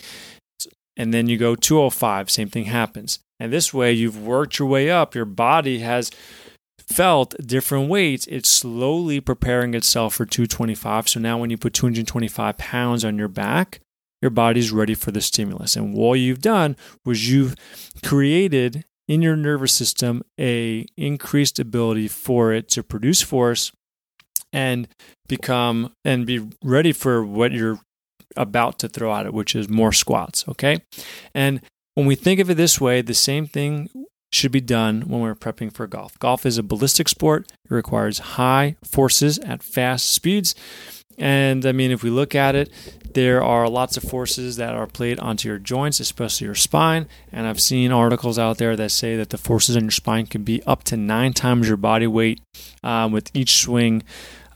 And 0.98 1.14
then 1.14 1.30
you 1.30 1.38
go 1.38 1.54
205, 1.54 2.32
same 2.32 2.50
thing 2.50 2.64
happens. 2.64 3.20
And 3.40 3.54
this 3.54 3.72
way, 3.72 3.94
you've 3.94 4.20
worked 4.20 4.58
your 4.58 4.68
way 4.68 4.90
up. 4.90 5.14
Your 5.14 5.26
body 5.26 5.78
has 5.78 6.10
felt 6.80 7.36
different 7.46 7.88
weights. 7.88 8.26
It's 8.26 8.50
slowly 8.50 9.20
preparing 9.20 9.76
itself 9.76 10.16
for 10.16 10.26
225. 10.26 11.08
So 11.08 11.20
now, 11.20 11.38
when 11.38 11.52
you 11.52 11.58
put 11.60 11.76
225 11.76 12.58
pounds 12.58 13.06
on 13.06 13.16
your 13.16 13.28
back, 13.28 13.80
your 14.24 14.32
body's 14.32 14.72
ready 14.72 14.96
for 14.96 15.12
the 15.12 15.22
stimulus. 15.22 15.76
And 15.76 15.94
what 15.94 16.14
you've 16.14 16.42
done 16.42 16.76
was 17.06 17.30
you've 17.30 17.54
created 18.04 18.86
in 19.08 19.22
your 19.22 19.36
nervous 19.36 19.74
system 19.74 20.24
a 20.40 20.86
increased 20.98 21.60
ability 21.60 22.08
for 22.08 22.54
it 22.54 22.68
to 22.70 22.84
produce 22.84 23.22
force 23.22 23.72
and 24.54 24.88
become 25.28 25.92
and 26.06 26.26
be 26.26 26.48
ready 26.64 26.92
for 26.92 27.26
what 27.26 27.52
you're 27.52 27.80
about 28.36 28.80
to 28.80 28.90
throw 28.90 29.14
at 29.14 29.26
it, 29.26 29.34
which 29.34 29.56
is 29.56 29.70
more 29.70 29.92
squats. 29.92 30.48
Okay. 30.48 30.82
And 31.34 31.62
when 31.96 32.06
we 32.06 32.16
think 32.16 32.40
of 32.40 32.50
it 32.50 32.56
this 32.56 32.80
way, 32.80 33.02
the 33.02 33.14
same 33.14 33.48
thing 33.48 33.90
should 34.32 34.52
be 34.52 34.62
done 34.62 35.02
when 35.02 35.22
we're 35.22 35.36
prepping 35.36 35.72
for 35.72 35.88
golf. 35.88 36.18
Golf 36.20 36.46
is 36.46 36.58
a 36.58 36.64
ballistic 36.64 37.08
sport, 37.08 37.52
it 37.66 37.74
requires 37.74 38.20
high 38.20 38.76
forces 38.84 39.40
at 39.40 39.64
fast 39.64 40.12
speeds. 40.12 40.56
And 41.18 41.66
I 41.66 41.72
mean, 41.72 41.90
if 41.90 42.04
we 42.04 42.12
look 42.12 42.36
at 42.36 42.56
it, 42.56 42.70
there 43.14 43.42
are 43.44 43.68
lots 43.68 43.98
of 43.98 44.04
forces 44.04 44.58
that 44.58 44.76
are 44.76 44.86
played 44.86 45.20
onto 45.20 45.50
your 45.50 45.58
joints, 45.58 46.00
especially 46.00 46.46
your 46.46 46.56
spine. 46.56 47.08
And 47.32 47.48
I've 47.48 47.60
seen 47.60 47.92
articles 47.92 48.38
out 48.38 48.60
there 48.60 48.76
that 48.76 48.92
say 48.92 49.16
that 49.16 49.32
the 49.32 49.38
forces 49.40 49.76
on 49.76 49.86
your 49.86 49.92
spine 49.92 50.28
can 50.28 50.44
be 50.44 50.62
up 50.64 50.84
to 50.86 50.98
nine 50.98 51.34
times 51.34 51.68
your 51.68 51.78
body 51.78 52.06
weight 52.06 52.40
um, 52.84 53.12
with 53.12 53.36
each 53.36 53.56
swing. 53.56 54.04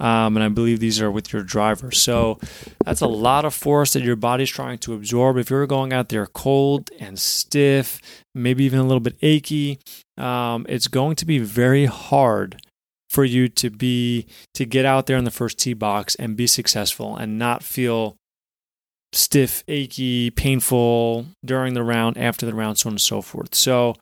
Um, 0.01 0.35
and 0.35 0.43
I 0.43 0.49
believe 0.49 0.79
these 0.79 0.99
are 0.99 1.11
with 1.11 1.31
your 1.31 1.43
driver. 1.43 1.91
So 1.91 2.39
that's 2.83 3.01
a 3.01 3.07
lot 3.07 3.45
of 3.45 3.53
force 3.53 3.93
that 3.93 4.01
your 4.01 4.15
body's 4.15 4.49
trying 4.49 4.79
to 4.79 4.95
absorb. 4.95 5.37
If 5.37 5.51
you're 5.51 5.67
going 5.67 5.93
out 5.93 6.09
there 6.09 6.25
cold 6.25 6.89
and 6.99 7.19
stiff, 7.19 8.01
maybe 8.33 8.63
even 8.63 8.79
a 8.79 8.83
little 8.83 8.99
bit 8.99 9.15
achy, 9.21 9.79
um, 10.17 10.65
it's 10.67 10.87
going 10.87 11.15
to 11.17 11.25
be 11.25 11.37
very 11.37 11.85
hard 11.85 12.59
for 13.11 13.23
you 13.23 13.47
to 13.47 13.69
be 13.69 14.25
to 14.55 14.65
get 14.65 14.85
out 14.85 15.05
there 15.05 15.17
in 15.17 15.23
the 15.23 15.31
first 15.31 15.59
tee 15.59 15.73
box 15.73 16.15
and 16.15 16.35
be 16.35 16.47
successful 16.47 17.15
and 17.15 17.37
not 17.37 17.61
feel 17.61 18.15
stiff, 19.13 19.63
achy, 19.67 20.31
painful 20.31 21.27
during 21.45 21.75
the 21.75 21.83
round, 21.83 22.17
after 22.17 22.47
the 22.47 22.55
round, 22.55 22.79
so 22.79 22.87
on 22.87 22.93
and 22.93 23.01
so 23.01 23.21
forth. 23.21 23.53
So 23.53 23.95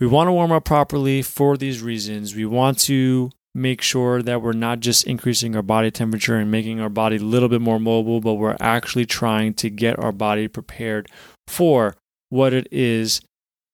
we 0.00 0.08
want 0.08 0.26
to 0.26 0.32
warm 0.32 0.50
up 0.50 0.64
properly 0.64 1.22
for 1.22 1.56
these 1.56 1.82
reasons. 1.82 2.34
We 2.34 2.46
want 2.46 2.78
to 2.80 3.30
make 3.58 3.82
sure 3.82 4.22
that 4.22 4.40
we're 4.40 4.52
not 4.52 4.80
just 4.80 5.06
increasing 5.06 5.54
our 5.56 5.62
body 5.62 5.90
temperature 5.90 6.36
and 6.36 6.50
making 6.50 6.80
our 6.80 6.88
body 6.88 7.16
a 7.16 7.20
little 7.20 7.48
bit 7.48 7.60
more 7.60 7.80
mobile, 7.80 8.20
but 8.20 8.34
we're 8.34 8.56
actually 8.60 9.06
trying 9.06 9.54
to 9.54 9.68
get 9.68 9.98
our 9.98 10.12
body 10.12 10.48
prepared 10.48 11.10
for 11.46 11.96
what 12.30 12.52
it 12.52 12.68
is 12.70 13.20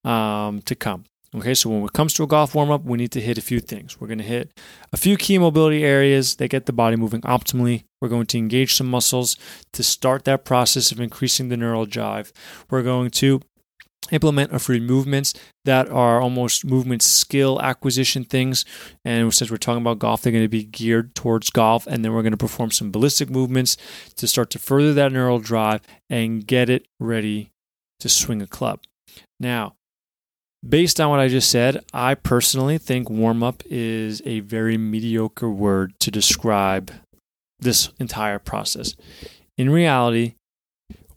um, 0.04 0.62
to 0.62 0.74
come. 0.74 1.04
Okay, 1.34 1.54
so 1.54 1.68
when 1.68 1.82
it 1.82 1.92
comes 1.92 2.14
to 2.14 2.22
a 2.22 2.28
golf 2.28 2.54
warm 2.54 2.70
up, 2.70 2.84
we 2.84 2.96
need 2.96 3.10
to 3.10 3.20
hit 3.20 3.38
a 3.38 3.42
few 3.42 3.58
things. 3.58 4.00
We're 4.00 4.06
going 4.06 4.18
to 4.18 4.24
hit 4.24 4.52
a 4.92 4.96
few 4.96 5.16
key 5.16 5.36
mobility 5.36 5.84
areas 5.84 6.36
that 6.36 6.48
get 6.48 6.66
the 6.66 6.72
body 6.72 6.94
moving 6.94 7.22
optimally. 7.22 7.82
We're 8.00 8.08
going 8.08 8.26
to 8.26 8.38
engage 8.38 8.74
some 8.74 8.88
muscles 8.88 9.36
to 9.72 9.82
start 9.82 10.24
that 10.24 10.44
process 10.44 10.92
of 10.92 11.00
increasing 11.00 11.48
the 11.48 11.56
neural 11.56 11.86
drive. 11.86 12.32
We're 12.70 12.84
going 12.84 13.10
to 13.10 13.40
implement 14.10 14.52
a 14.52 14.58
few 14.58 14.80
movements 14.80 15.34
that 15.64 15.88
are 15.88 16.20
almost 16.20 16.64
movement 16.64 17.02
skill 17.02 17.60
acquisition 17.60 18.24
things. 18.24 18.64
And 19.04 19.32
since 19.34 19.50
we're 19.50 19.56
talking 19.56 19.82
about 19.82 19.98
golf, 19.98 20.22
they're 20.22 20.32
going 20.32 20.44
to 20.44 20.48
be 20.48 20.64
geared 20.64 21.14
towards 21.14 21.50
golf. 21.50 21.86
And 21.86 22.04
then 22.04 22.12
we're 22.12 22.22
going 22.22 22.32
to 22.32 22.36
perform 22.36 22.70
some 22.70 22.90
ballistic 22.90 23.30
movements 23.30 23.76
to 24.16 24.26
start 24.26 24.50
to 24.50 24.58
further 24.58 24.92
that 24.94 25.12
neural 25.12 25.38
drive 25.38 25.80
and 26.10 26.46
get 26.46 26.68
it 26.68 26.86
ready 27.00 27.50
to 28.00 28.08
swing 28.08 28.42
a 28.42 28.46
club. 28.46 28.80
Now, 29.40 29.74
Based 30.66 30.98
on 30.98 31.10
what 31.10 31.20
I 31.20 31.28
just 31.28 31.50
said, 31.50 31.84
I 31.92 32.14
personally 32.14 32.78
think 32.78 33.10
warm 33.10 33.42
up 33.42 33.62
is 33.66 34.22
a 34.24 34.40
very 34.40 34.78
mediocre 34.78 35.50
word 35.50 35.92
to 36.00 36.10
describe 36.10 36.90
this 37.60 37.90
entire 37.98 38.38
process. 38.38 38.94
In 39.58 39.68
reality, 39.68 40.36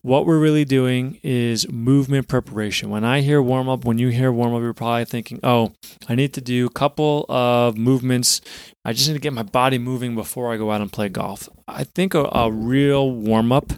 what 0.07 0.25
we're 0.25 0.39
really 0.39 0.63
doing 0.63 1.19
is 1.21 1.69
movement 1.69 2.29
preparation. 2.29 2.89
When 2.89 3.03
I 3.03 3.19
hear 3.19 3.41
warm 3.41 3.67
up, 3.67 3.83
when 3.83 3.97
you 3.97 4.07
hear 4.07 4.31
warm 4.31 4.55
up, 4.55 4.61
you're 4.61 4.73
probably 4.73 5.03
thinking, 5.03 5.37
oh, 5.43 5.73
I 6.07 6.15
need 6.15 6.31
to 6.35 6.41
do 6.41 6.65
a 6.65 6.69
couple 6.69 7.25
of 7.27 7.77
movements. 7.77 8.39
I 8.85 8.93
just 8.93 9.09
need 9.09 9.15
to 9.15 9.19
get 9.19 9.33
my 9.33 9.43
body 9.43 9.77
moving 9.77 10.15
before 10.15 10.53
I 10.53 10.55
go 10.55 10.71
out 10.71 10.79
and 10.79 10.89
play 10.89 11.09
golf. 11.09 11.49
I 11.67 11.83
think 11.83 12.13
a, 12.13 12.29
a 12.31 12.49
real 12.49 13.11
warm 13.11 13.51
up, 13.51 13.73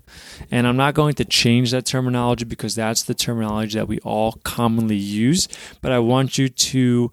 and 0.52 0.68
I'm 0.68 0.78
not 0.78 0.94
going 0.94 1.16
to 1.16 1.26
change 1.26 1.72
that 1.72 1.88
terminology 1.88 2.46
because 2.46 2.76
that's 2.76 3.02
the 3.02 3.16
terminology 3.16 3.80
that 3.80 3.88
we 3.88 3.98
all 4.02 4.34
commonly 4.44 4.98
use, 4.98 5.48
but 5.82 5.92
I 5.92 5.98
want 5.98 6.38
you 6.38 6.48
to 6.48 7.12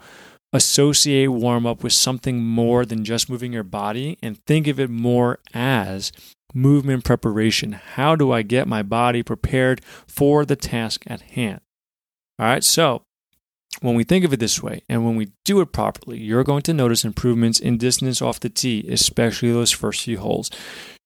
associate 0.52 1.28
warm 1.28 1.64
up 1.64 1.82
with 1.82 1.94
something 1.94 2.44
more 2.44 2.84
than 2.84 3.02
just 3.02 3.30
moving 3.30 3.54
your 3.54 3.62
body 3.62 4.18
and 4.22 4.44
think 4.44 4.66
of 4.66 4.78
it 4.78 4.90
more 4.90 5.38
as 5.54 6.12
movement 6.56 7.04
preparation. 7.04 7.72
How 7.72 8.16
do 8.16 8.32
I 8.32 8.42
get 8.42 8.66
my 8.66 8.82
body 8.82 9.22
prepared 9.22 9.82
for 10.06 10.44
the 10.44 10.56
task 10.56 11.04
at 11.06 11.20
hand? 11.20 11.60
All 12.38 12.46
right, 12.46 12.64
so 12.64 13.02
when 13.80 13.94
we 13.94 14.04
think 14.04 14.24
of 14.24 14.32
it 14.32 14.40
this 14.40 14.62
way 14.62 14.82
and 14.88 15.04
when 15.04 15.16
we 15.16 15.32
do 15.44 15.60
it 15.60 15.72
properly, 15.72 16.18
you're 16.18 16.44
going 16.44 16.62
to 16.62 16.72
notice 16.72 17.04
improvements 17.04 17.60
in 17.60 17.78
distance 17.78 18.22
off 18.22 18.40
the 18.40 18.48
tee, 18.48 18.86
especially 18.90 19.52
those 19.52 19.70
first 19.70 20.02
few 20.02 20.18
holes. 20.18 20.50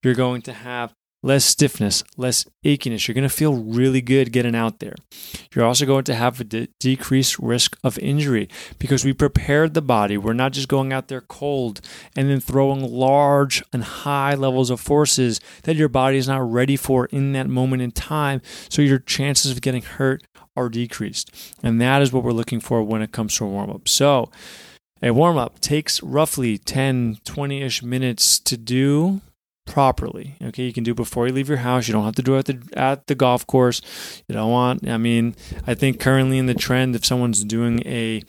You're 0.03 0.15
going 0.15 0.43
to 0.43 0.53
have 0.53 0.95
less 1.23 1.45
stiffness, 1.45 2.03
less 2.17 2.47
achiness. 2.65 3.07
You're 3.07 3.15
going 3.15 3.29
to 3.29 3.35
feel 3.35 3.55
really 3.55 4.01
good 4.01 4.33
getting 4.33 4.55
out 4.55 4.79
there. 4.79 4.95
You're 5.55 5.67
also 5.67 5.87
going 5.87 6.05
to 6.05 6.15
have 6.15 6.41
a 6.41 6.45
de- 6.45 6.69
decreased 6.79 7.39
risk 7.39 7.77
of 7.85 7.99
injury 7.99 8.49
because 8.79 9.05
we 9.05 9.13
prepared 9.13 9.75
the 9.75 9.83
body. 9.83 10.17
We're 10.17 10.33
not 10.33 10.53
just 10.53 10.69
going 10.69 10.93
out 10.93 11.09
there 11.09 11.21
cold 11.21 11.81
and 12.17 12.31
then 12.31 12.41
throwing 12.41 12.83
large 12.83 13.63
and 13.73 13.85
high 13.85 14.35
levels 14.35 14.71
of 14.71 14.81
forces 14.81 15.41
that 15.65 15.77
your 15.77 15.89
body 15.89 16.17
is 16.17 16.29
not 16.29 16.51
ready 16.51 16.77
for 16.77 17.07
in 17.07 17.33
that 17.33 17.49
moment 17.49 17.83
in 17.83 17.91
time. 17.91 18.41
So 18.69 18.83
your 18.83 18.99
chances 18.99 19.53
of 19.53 19.61
getting 19.61 19.83
hurt 19.83 20.23
are 20.57 20.69
decreased. 20.69 21.55
And 21.63 21.81
that 21.81 22.03
is 22.03 22.13
what 22.13 22.25
we're 22.25 22.33
looking 22.33 22.61
for 22.61 22.83
when 22.83 23.03
it 23.03 23.13
comes 23.13 23.35
to 23.37 23.45
a 23.45 23.49
warm 23.49 23.71
up. 23.71 23.89
So, 23.89 24.31
a 25.03 25.13
warm 25.13 25.39
up 25.39 25.61
takes 25.61 26.03
roughly 26.03 26.59
10, 26.59 27.19
20 27.25 27.63
ish 27.63 27.83
minutes 27.83 28.39
to 28.41 28.59
do 28.59 29.23
properly. 29.67 30.37
Okay, 30.43 30.65
you 30.65 30.73
can 30.73 30.85
do 30.85 30.95
before 30.95 31.27
you 31.27 31.33
leave 31.33 31.49
your 31.49 31.59
house. 31.59 31.87
You 31.87 31.95
don't 31.95 32.05
have 32.05 32.17
to 32.17 32.23
do 32.23 32.37
it 32.37 32.49
at 32.49 32.61
the 32.61 32.79
at 32.79 33.07
the 33.07 33.15
golf 33.15 33.47
course. 33.47 33.81
You 34.29 34.35
don't 34.35 34.51
want. 34.51 34.89
I 34.89 34.97
mean, 34.97 35.35
I 35.67 35.75
think 35.75 36.01
currently 36.01 36.39
in 36.39 36.47
the 36.47 36.55
trend, 36.55 36.95
if 36.97 37.05
someone's 37.05 37.45
doing 37.45 37.87
a 37.87 38.23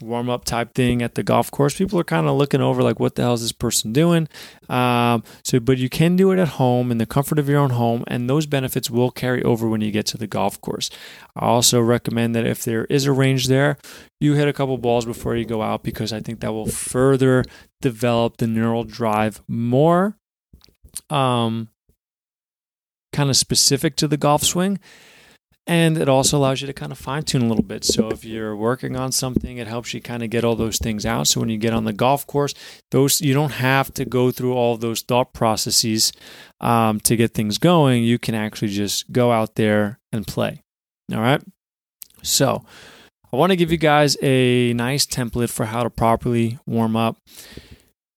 warm 0.00 0.28
up 0.28 0.44
type 0.44 0.74
thing 0.74 1.02
at 1.02 1.14
the 1.14 1.22
golf 1.22 1.50
course, 1.50 1.76
people 1.76 1.98
are 1.98 2.04
kind 2.04 2.26
of 2.26 2.36
looking 2.36 2.60
over 2.60 2.82
like, 2.82 2.98
what 2.98 3.14
the 3.14 3.22
hell 3.22 3.34
is 3.34 3.42
this 3.42 3.52
person 3.52 3.92
doing? 3.92 4.28
Um, 4.68 5.22
so, 5.44 5.60
but 5.60 5.78
you 5.78 5.88
can 5.88 6.16
do 6.16 6.32
it 6.32 6.38
at 6.38 6.48
home 6.48 6.90
in 6.90 6.98
the 6.98 7.06
comfort 7.06 7.38
of 7.38 7.48
your 7.48 7.60
own 7.60 7.70
home, 7.70 8.04
and 8.06 8.28
those 8.28 8.46
benefits 8.46 8.90
will 8.90 9.10
carry 9.10 9.42
over 9.42 9.68
when 9.68 9.80
you 9.80 9.90
get 9.90 10.06
to 10.06 10.18
the 10.18 10.26
golf 10.26 10.60
course. 10.60 10.90
I 11.36 11.46
also 11.46 11.80
recommend 11.80 12.34
that 12.34 12.46
if 12.46 12.64
there 12.64 12.84
is 12.86 13.06
a 13.06 13.12
range 13.12 13.48
there, 13.48 13.78
you 14.20 14.34
hit 14.34 14.48
a 14.48 14.52
couple 14.52 14.78
balls 14.78 15.04
before 15.04 15.36
you 15.36 15.44
go 15.44 15.62
out 15.62 15.82
because 15.82 16.12
I 16.12 16.20
think 16.20 16.40
that 16.40 16.52
will 16.52 16.66
further 16.66 17.44
develop 17.80 18.38
the 18.38 18.46
neural 18.46 18.84
drive 18.84 19.42
more 19.46 20.16
um, 21.14 21.68
kind 23.12 23.30
of 23.30 23.36
specific 23.36 23.96
to 23.96 24.08
the 24.08 24.16
golf 24.16 24.42
swing. 24.42 24.80
And 25.66 25.96
it 25.96 26.10
also 26.10 26.36
allows 26.36 26.60
you 26.60 26.66
to 26.66 26.74
kind 26.74 26.92
of 26.92 26.98
fine 26.98 27.22
tune 27.22 27.40
a 27.40 27.48
little 27.48 27.64
bit. 27.64 27.84
So 27.84 28.10
if 28.10 28.22
you're 28.22 28.54
working 28.54 28.96
on 28.96 29.12
something, 29.12 29.56
it 29.56 29.66
helps 29.66 29.94
you 29.94 30.02
kind 30.02 30.22
of 30.22 30.28
get 30.28 30.44
all 30.44 30.56
those 30.56 30.76
things 30.76 31.06
out. 31.06 31.26
So 31.26 31.40
when 31.40 31.48
you 31.48 31.56
get 31.56 31.72
on 31.72 31.84
the 31.84 31.94
golf 31.94 32.26
course, 32.26 32.52
those 32.90 33.22
you 33.22 33.32
don't 33.32 33.52
have 33.52 33.94
to 33.94 34.04
go 34.04 34.30
through 34.30 34.52
all 34.52 34.76
those 34.76 35.00
thought 35.00 35.32
processes 35.32 36.12
um, 36.60 37.00
to 37.00 37.16
get 37.16 37.32
things 37.32 37.56
going. 37.56 38.04
You 38.04 38.18
can 38.18 38.34
actually 38.34 38.68
just 38.68 39.10
go 39.10 39.32
out 39.32 39.54
there 39.54 40.00
and 40.12 40.26
play. 40.26 40.60
All 41.10 41.20
right. 41.20 41.40
So 42.22 42.62
I 43.32 43.36
want 43.36 43.50
to 43.50 43.56
give 43.56 43.72
you 43.72 43.78
guys 43.78 44.18
a 44.22 44.74
nice 44.74 45.06
template 45.06 45.50
for 45.50 45.64
how 45.64 45.82
to 45.82 45.88
properly 45.88 46.58
warm 46.66 46.94
up. 46.94 47.16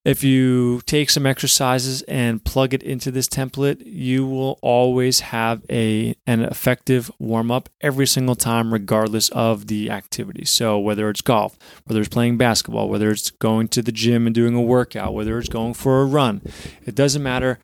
If 0.08 0.24
you 0.24 0.80
take 0.86 1.10
some 1.10 1.26
exercises 1.26 2.02
and 2.04 2.42
plug 2.42 2.74
it 2.74 2.82
into 2.82 3.12
this 3.12 3.28
template, 3.28 3.84
you 3.86 4.26
will 4.26 4.58
always 4.62 5.20
have 5.20 5.66
a 5.70 6.16
an 6.26 6.44
effective 6.44 7.12
warm 7.20 7.52
up 7.52 7.68
every 7.82 8.08
single 8.08 8.36
time 8.36 8.72
regardless 8.72 9.28
of 9.32 9.68
the 9.68 9.92
activity. 9.92 10.46
So 10.46 10.80
whether 10.80 11.10
it's 11.10 11.20
golf, 11.20 11.58
whether 11.84 12.00
it's 12.00 12.08
playing 12.08 12.38
basketball, 12.38 12.88
whether 12.88 13.12
it's 13.12 13.32
going 13.32 13.68
to 13.68 13.82
the 13.82 13.92
gym 13.92 14.26
and 14.26 14.34
doing 14.34 14.56
a 14.56 14.62
workout, 14.62 15.14
whether 15.14 15.38
it's 15.38 15.50
going 15.50 15.74
for 15.74 16.00
a 16.00 16.06
run, 16.06 16.42
it 16.86 16.96
doesn't 16.96 17.22
matter. 17.22 17.60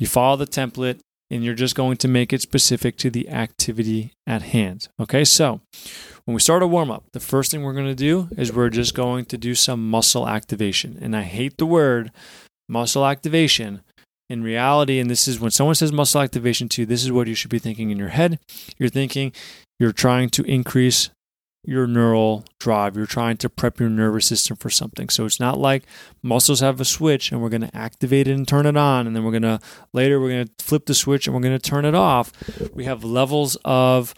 You 0.00 0.08
follow 0.08 0.36
the 0.36 0.48
template 0.48 0.98
and 1.34 1.44
you're 1.44 1.54
just 1.54 1.74
going 1.74 1.96
to 1.96 2.06
make 2.06 2.32
it 2.32 2.40
specific 2.40 2.96
to 2.98 3.10
the 3.10 3.28
activity 3.28 4.12
at 4.24 4.42
hand. 4.42 4.88
Okay? 5.00 5.24
So, 5.24 5.60
when 6.24 6.34
we 6.34 6.40
start 6.40 6.62
a 6.62 6.66
warm 6.66 6.90
up, 6.90 7.04
the 7.12 7.20
first 7.20 7.50
thing 7.50 7.62
we're 7.62 7.74
going 7.74 7.86
to 7.86 7.94
do 7.94 8.28
is 8.38 8.52
we're 8.52 8.70
just 8.70 8.94
going 8.94 9.24
to 9.26 9.36
do 9.36 9.54
some 9.54 9.90
muscle 9.90 10.28
activation. 10.28 10.96
And 11.02 11.16
I 11.16 11.22
hate 11.22 11.58
the 11.58 11.66
word 11.66 12.12
muscle 12.68 13.04
activation. 13.04 13.82
In 14.30 14.42
reality, 14.42 15.00
and 15.00 15.10
this 15.10 15.28
is 15.28 15.38
when 15.38 15.50
someone 15.50 15.74
says 15.74 15.92
muscle 15.92 16.22
activation 16.22 16.68
to 16.70 16.82
you, 16.82 16.86
this 16.86 17.04
is 17.04 17.12
what 17.12 17.26
you 17.26 17.34
should 17.34 17.50
be 17.50 17.58
thinking 17.58 17.90
in 17.90 17.98
your 17.98 18.08
head. 18.08 18.38
You're 18.78 18.88
thinking 18.88 19.32
you're 19.78 19.92
trying 19.92 20.30
to 20.30 20.42
increase 20.44 21.10
your 21.64 21.86
neural 21.86 22.44
drive. 22.58 22.96
You're 22.96 23.06
trying 23.06 23.36
to 23.38 23.48
prep 23.48 23.80
your 23.80 23.88
nervous 23.88 24.26
system 24.26 24.56
for 24.56 24.70
something. 24.70 25.08
So 25.08 25.24
it's 25.24 25.40
not 25.40 25.58
like 25.58 25.84
muscles 26.22 26.60
have 26.60 26.80
a 26.80 26.84
switch 26.84 27.32
and 27.32 27.40
we're 27.40 27.48
going 27.48 27.62
to 27.62 27.76
activate 27.76 28.28
it 28.28 28.34
and 28.34 28.46
turn 28.46 28.66
it 28.66 28.76
on. 28.76 29.06
And 29.06 29.14
then 29.14 29.24
we're 29.24 29.30
going 29.30 29.42
to 29.42 29.60
later, 29.92 30.20
we're 30.20 30.30
going 30.30 30.48
to 30.48 30.64
flip 30.64 30.86
the 30.86 30.94
switch 30.94 31.26
and 31.26 31.34
we're 31.34 31.42
going 31.42 31.58
to 31.58 31.70
turn 31.70 31.84
it 31.84 31.94
off. 31.94 32.32
We 32.72 32.84
have 32.84 33.04
levels 33.04 33.56
of 33.64 34.14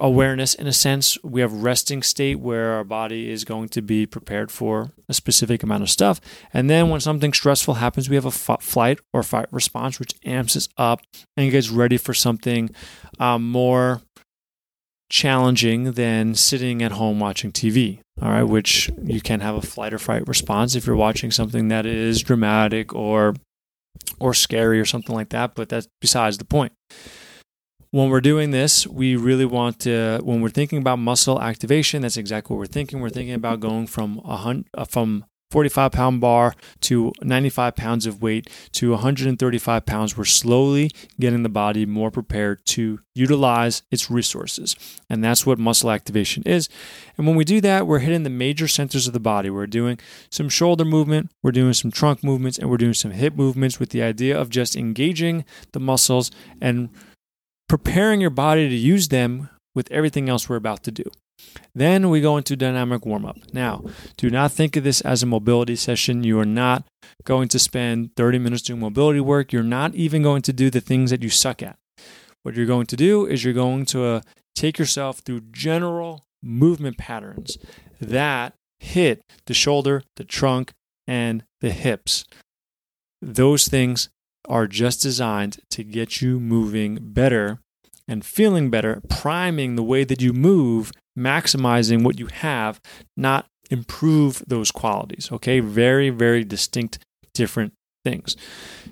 awareness 0.00 0.54
in 0.54 0.66
a 0.66 0.72
sense. 0.72 1.16
We 1.22 1.40
have 1.40 1.52
resting 1.52 2.02
state 2.02 2.36
where 2.36 2.72
our 2.72 2.84
body 2.84 3.30
is 3.30 3.44
going 3.44 3.68
to 3.70 3.82
be 3.82 4.06
prepared 4.06 4.50
for 4.50 4.90
a 5.08 5.14
specific 5.14 5.62
amount 5.62 5.82
of 5.82 5.90
stuff. 5.90 6.20
And 6.52 6.68
then 6.68 6.90
when 6.90 7.00
something 7.00 7.32
stressful 7.32 7.74
happens, 7.74 8.08
we 8.08 8.16
have 8.16 8.24
a 8.24 8.28
f- 8.28 8.62
flight 8.62 8.98
or 9.12 9.22
fight 9.22 9.46
response, 9.50 9.98
which 9.98 10.14
amps 10.24 10.56
us 10.56 10.68
up 10.76 11.00
and 11.36 11.50
gets 11.50 11.70
ready 11.70 11.96
for 11.96 12.14
something 12.14 12.70
um, 13.18 13.48
more 13.48 14.02
challenging 15.08 15.92
than 15.92 16.34
sitting 16.34 16.82
at 16.82 16.92
home 16.92 17.20
watching 17.20 17.52
TV. 17.52 18.00
All 18.20 18.30
right, 18.30 18.44
which 18.44 18.90
you 19.02 19.20
can 19.20 19.40
have 19.40 19.54
a 19.54 19.62
flight 19.62 19.92
or 19.92 19.98
fight 19.98 20.26
response 20.26 20.74
if 20.74 20.86
you're 20.86 20.96
watching 20.96 21.30
something 21.30 21.68
that 21.68 21.84
is 21.84 22.22
dramatic 22.22 22.94
or 22.94 23.34
or 24.20 24.34
scary 24.34 24.80
or 24.80 24.84
something 24.84 25.14
like 25.14 25.30
that, 25.30 25.54
but 25.54 25.68
that's 25.68 25.88
besides 26.00 26.38
the 26.38 26.44
point 26.44 26.72
when 27.96 28.10
we're 28.10 28.20
doing 28.20 28.50
this, 28.50 28.86
we 28.86 29.16
really 29.16 29.46
want 29.46 29.80
to, 29.80 30.20
when 30.22 30.42
we're 30.42 30.50
thinking 30.50 30.78
about 30.78 30.98
muscle 30.98 31.40
activation, 31.40 32.02
that's 32.02 32.18
exactly 32.18 32.54
what 32.54 32.58
we're 32.58 32.66
thinking. 32.66 33.00
We're 33.00 33.08
thinking 33.08 33.34
about 33.34 33.60
going 33.60 33.86
from 33.86 34.20
a 34.22 34.36
hundred, 34.36 34.66
uh, 34.74 34.84
from 34.84 35.24
45 35.50 35.92
pound 35.92 36.20
bar 36.20 36.54
to 36.80 37.12
95 37.22 37.76
pounds 37.76 38.06
of 38.06 38.20
weight 38.20 38.50
to 38.72 38.90
135 38.90 39.86
pounds. 39.86 40.16
We're 40.16 40.24
slowly 40.24 40.90
getting 41.20 41.42
the 41.42 41.48
body 41.48 41.86
more 41.86 42.10
prepared 42.10 42.64
to 42.66 43.00
utilize 43.14 43.82
its 43.90 44.10
resources. 44.10 44.76
And 45.08 45.22
that's 45.22 45.46
what 45.46 45.58
muscle 45.58 45.90
activation 45.90 46.42
is. 46.44 46.68
And 47.16 47.26
when 47.26 47.36
we 47.36 47.44
do 47.44 47.60
that, 47.60 47.86
we're 47.86 48.00
hitting 48.00 48.24
the 48.24 48.30
major 48.30 48.68
centers 48.68 49.06
of 49.06 49.12
the 49.12 49.20
body. 49.20 49.48
We're 49.48 49.66
doing 49.66 49.98
some 50.30 50.48
shoulder 50.48 50.84
movement, 50.84 51.30
we're 51.42 51.52
doing 51.52 51.72
some 51.72 51.90
trunk 51.90 52.24
movements, 52.24 52.58
and 52.58 52.68
we're 52.68 52.76
doing 52.76 52.94
some 52.94 53.12
hip 53.12 53.34
movements 53.34 53.78
with 53.78 53.90
the 53.90 54.02
idea 54.02 54.38
of 54.38 54.50
just 54.50 54.76
engaging 54.76 55.44
the 55.72 55.80
muscles 55.80 56.30
and 56.60 56.90
preparing 57.68 58.20
your 58.20 58.30
body 58.30 58.68
to 58.68 58.74
use 58.74 59.08
them 59.08 59.48
with 59.74 59.90
everything 59.90 60.28
else 60.28 60.48
we're 60.48 60.56
about 60.56 60.82
to 60.84 60.90
do. 60.90 61.04
Then 61.74 62.08
we 62.08 62.20
go 62.20 62.36
into 62.36 62.56
dynamic 62.56 63.04
warm 63.04 63.26
up. 63.26 63.36
Now, 63.52 63.84
do 64.16 64.30
not 64.30 64.52
think 64.52 64.76
of 64.76 64.84
this 64.84 65.00
as 65.02 65.22
a 65.22 65.26
mobility 65.26 65.76
session. 65.76 66.24
You 66.24 66.38
are 66.40 66.46
not 66.46 66.84
going 67.24 67.48
to 67.48 67.58
spend 67.58 68.16
30 68.16 68.38
minutes 68.38 68.62
doing 68.62 68.80
mobility 68.80 69.20
work. 69.20 69.52
You're 69.52 69.62
not 69.62 69.94
even 69.94 70.22
going 70.22 70.42
to 70.42 70.52
do 70.52 70.70
the 70.70 70.80
things 70.80 71.10
that 71.10 71.22
you 71.22 71.30
suck 71.30 71.62
at. 71.62 71.76
What 72.42 72.54
you're 72.54 72.66
going 72.66 72.86
to 72.86 72.96
do 72.96 73.26
is 73.26 73.44
you're 73.44 73.52
going 73.52 73.84
to 73.86 74.04
uh, 74.04 74.20
take 74.54 74.78
yourself 74.78 75.18
through 75.18 75.42
general 75.50 76.24
movement 76.42 76.96
patterns 76.96 77.58
that 78.00 78.54
hit 78.78 79.20
the 79.46 79.54
shoulder, 79.54 80.02
the 80.16 80.24
trunk, 80.24 80.72
and 81.06 81.44
the 81.60 81.70
hips. 81.70 82.24
Those 83.20 83.68
things 83.68 84.08
are 84.48 84.66
just 84.66 85.02
designed 85.02 85.58
to 85.70 85.82
get 85.82 86.22
you 86.22 86.38
moving 86.38 86.98
better 87.00 87.58
and 88.08 88.24
feeling 88.24 88.70
better, 88.70 89.02
priming 89.08 89.76
the 89.76 89.82
way 89.82 90.04
that 90.04 90.22
you 90.22 90.32
move, 90.32 90.92
maximizing 91.18 92.02
what 92.02 92.18
you 92.18 92.26
have, 92.26 92.80
not 93.16 93.46
improve 93.70 94.42
those 94.46 94.70
qualities. 94.70 95.30
Okay, 95.32 95.60
very, 95.60 96.10
very 96.10 96.44
distinct, 96.44 96.98
different 97.34 97.72
things. 98.04 98.36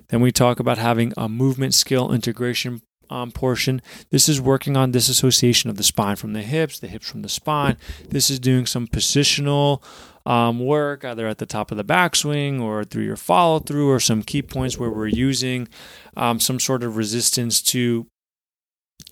Then 0.09 0.21
we 0.21 0.33
talk 0.33 0.59
about 0.59 0.79
having 0.79 1.13
a 1.17 1.29
movement 1.29 1.75
skill 1.75 2.13
integration 2.13 2.83
um, 3.11 3.31
portion. 3.31 3.81
This 4.11 4.29
is 4.29 4.41
working 4.41 4.77
on 4.77 4.91
disassociation 4.91 5.71
of 5.71 5.77
the 5.77 5.83
spine 5.83 6.17
from 6.17 6.33
the 6.33 6.43
hips, 6.43 6.79
the 6.79 6.89
hips 6.89 7.09
from 7.09 7.23
the 7.23 7.29
spine. 7.29 7.77
This 8.09 8.31
is 8.31 8.41
doing 8.41 8.67
some 8.67 8.87
positional 8.87 9.83
um, 10.27 10.59
work, 10.59 11.05
either 11.05 11.29
at 11.29 11.39
the 11.39 11.47
top 11.47 11.71
of 11.71 11.77
the 11.77 11.85
backswing 11.85 12.61
or 12.61 12.83
through 12.83 13.05
your 13.05 13.17
follow 13.17 13.59
through, 13.59 13.91
or 13.91 14.01
some 14.01 14.23
key 14.23 14.43
points 14.43 14.79
where 14.79 14.91
we're 14.91 15.07
using 15.07 15.69
um, 16.17 16.41
some 16.41 16.59
sort 16.59 16.83
of 16.83 16.97
resistance 16.97 17.61
to 17.63 18.07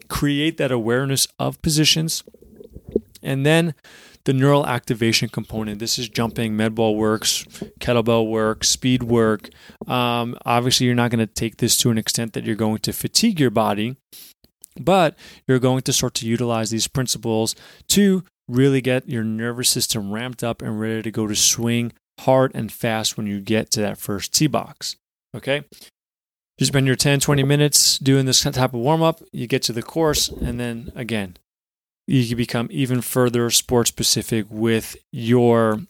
create 0.08 0.56
that 0.58 0.72
awareness 0.72 1.26
of 1.38 1.60
positions. 1.62 2.22
And 3.22 3.46
then 3.46 3.74
the 4.24 4.32
neural 4.32 4.66
activation 4.66 5.28
component. 5.28 5.78
This 5.78 5.98
is 5.98 6.08
jumping, 6.08 6.56
med 6.56 6.74
ball 6.74 6.96
works, 6.96 7.44
kettlebell 7.80 8.28
work, 8.28 8.64
speed 8.64 9.02
work. 9.02 9.48
Um, 9.88 10.36
obviously, 10.44 10.86
you're 10.86 10.94
not 10.94 11.10
going 11.10 11.26
to 11.26 11.32
take 11.32 11.56
this 11.56 11.76
to 11.78 11.90
an 11.90 11.98
extent 11.98 12.32
that 12.34 12.44
you're 12.44 12.54
going 12.56 12.78
to 12.78 12.92
fatigue 12.92 13.40
your 13.40 13.50
body, 13.50 13.96
but 14.80 15.16
you're 15.46 15.58
going 15.58 15.82
to 15.82 15.92
start 15.92 16.14
to 16.14 16.26
utilize 16.26 16.70
these 16.70 16.86
principles 16.86 17.56
to 17.88 18.22
really 18.48 18.80
get 18.80 19.08
your 19.08 19.24
nervous 19.24 19.70
system 19.70 20.12
ramped 20.12 20.44
up 20.44 20.62
and 20.62 20.80
ready 20.80 21.02
to 21.02 21.10
go 21.10 21.26
to 21.26 21.34
swing 21.34 21.92
hard 22.20 22.52
and 22.54 22.72
fast 22.72 23.16
when 23.16 23.26
you 23.26 23.40
get 23.40 23.70
to 23.72 23.80
that 23.80 23.98
first 23.98 24.32
tee 24.34 24.46
box. 24.46 24.96
Okay? 25.34 25.64
You 26.58 26.66
spend 26.66 26.86
your 26.86 26.96
10, 26.96 27.20
20 27.20 27.42
minutes 27.42 27.98
doing 27.98 28.26
this 28.26 28.42
type 28.42 28.56
of 28.56 28.74
warm 28.74 29.02
up, 29.02 29.22
you 29.32 29.46
get 29.46 29.62
to 29.62 29.72
the 29.72 29.82
course, 29.82 30.28
and 30.28 30.60
then 30.60 30.92
again, 30.94 31.36
you 32.06 32.26
can 32.26 32.36
become 32.36 32.68
even 32.70 33.00
further 33.00 33.48
sport 33.50 33.88
specific 33.88 34.46
with 34.50 34.96
your 35.12 35.80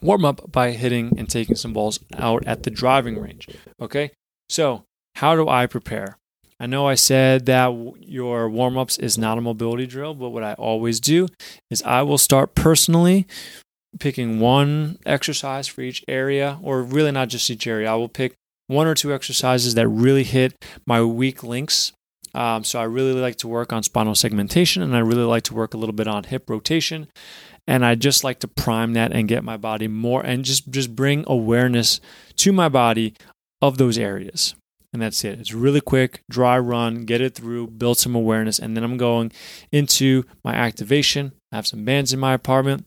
warm 0.00 0.24
up 0.24 0.50
by 0.50 0.70
hitting 0.70 1.18
and 1.18 1.28
taking 1.28 1.56
some 1.56 1.72
balls 1.72 2.00
out 2.16 2.46
at 2.46 2.62
the 2.62 2.70
driving 2.70 3.20
range. 3.20 3.48
Okay? 3.80 4.12
So, 4.48 4.84
how 5.16 5.34
do 5.34 5.48
I 5.48 5.66
prepare? 5.66 6.16
I 6.58 6.66
know 6.66 6.86
I 6.86 6.94
said 6.94 7.46
that 7.46 7.72
your 7.98 8.48
warm 8.48 8.76
ups 8.76 8.98
is 8.98 9.16
not 9.16 9.38
a 9.38 9.40
mobility 9.40 9.86
drill, 9.86 10.14
but 10.14 10.30
what 10.30 10.42
I 10.42 10.52
always 10.54 11.00
do 11.00 11.28
is 11.70 11.82
I 11.82 12.02
will 12.02 12.18
start 12.18 12.54
personally 12.54 13.26
picking 13.98 14.40
one 14.40 14.98
exercise 15.04 15.66
for 15.66 15.80
each 15.80 16.04
area, 16.06 16.58
or 16.62 16.82
really 16.82 17.10
not 17.10 17.28
just 17.28 17.50
each 17.50 17.66
area. 17.66 17.90
I 17.90 17.96
will 17.96 18.08
pick 18.08 18.34
one 18.70 18.86
or 18.86 18.94
two 18.94 19.12
exercises 19.12 19.74
that 19.74 19.88
really 19.88 20.22
hit 20.22 20.64
my 20.86 21.02
weak 21.02 21.42
links. 21.42 21.92
Um, 22.34 22.62
so 22.62 22.80
I 22.80 22.84
really 22.84 23.12
like 23.12 23.36
to 23.36 23.48
work 23.48 23.72
on 23.72 23.82
spinal 23.82 24.14
segmentation 24.14 24.82
and 24.82 24.94
I 24.94 25.00
really 25.00 25.24
like 25.24 25.42
to 25.44 25.54
work 25.54 25.74
a 25.74 25.76
little 25.76 25.92
bit 25.92 26.06
on 26.06 26.24
hip 26.24 26.48
rotation. 26.48 27.08
And 27.66 27.84
I 27.84 27.96
just 27.96 28.22
like 28.22 28.38
to 28.40 28.48
prime 28.48 28.92
that 28.94 29.12
and 29.12 29.28
get 29.28 29.42
my 29.42 29.56
body 29.56 29.88
more 29.88 30.22
and 30.22 30.44
just, 30.44 30.70
just 30.70 30.94
bring 30.94 31.24
awareness 31.26 32.00
to 32.36 32.52
my 32.52 32.68
body 32.68 33.14
of 33.60 33.76
those 33.76 33.98
areas 33.98 34.54
and 34.92 35.00
that's 35.00 35.24
it. 35.24 35.38
It's 35.38 35.52
really 35.52 35.80
quick, 35.80 36.22
dry 36.28 36.58
run, 36.58 37.04
get 37.04 37.20
it 37.20 37.34
through, 37.34 37.68
build 37.68 37.98
some 37.98 38.14
awareness, 38.14 38.58
and 38.58 38.76
then 38.76 38.82
I'm 38.82 38.96
going 38.96 39.30
into 39.70 40.24
my 40.44 40.54
activation. 40.54 41.32
I 41.52 41.56
have 41.56 41.66
some 41.66 41.84
bands 41.84 42.12
in 42.12 42.18
my 42.18 42.34
apartment, 42.34 42.86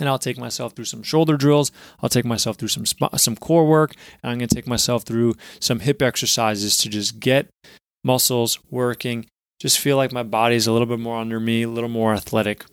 and 0.00 0.08
I'll 0.08 0.18
take 0.18 0.38
myself 0.38 0.72
through 0.72 0.86
some 0.86 1.02
shoulder 1.02 1.36
drills. 1.36 1.70
I'll 2.02 2.08
take 2.08 2.24
myself 2.24 2.56
through 2.56 2.68
some 2.68 2.84
some 3.16 3.36
core 3.36 3.66
work, 3.66 3.94
and 4.22 4.32
I'm 4.32 4.38
going 4.38 4.48
to 4.48 4.54
take 4.54 4.66
myself 4.66 5.04
through 5.04 5.36
some 5.60 5.80
hip 5.80 6.02
exercises 6.02 6.76
to 6.78 6.88
just 6.88 7.20
get 7.20 7.48
muscles 8.02 8.58
working. 8.70 9.26
Just 9.60 9.78
feel 9.78 9.96
like 9.96 10.12
my 10.12 10.22
body's 10.22 10.66
a 10.66 10.72
little 10.72 10.86
bit 10.86 11.00
more 11.00 11.18
under 11.18 11.38
me, 11.38 11.62
a 11.62 11.68
little 11.68 11.90
more 11.90 12.14
athletic. 12.14 12.64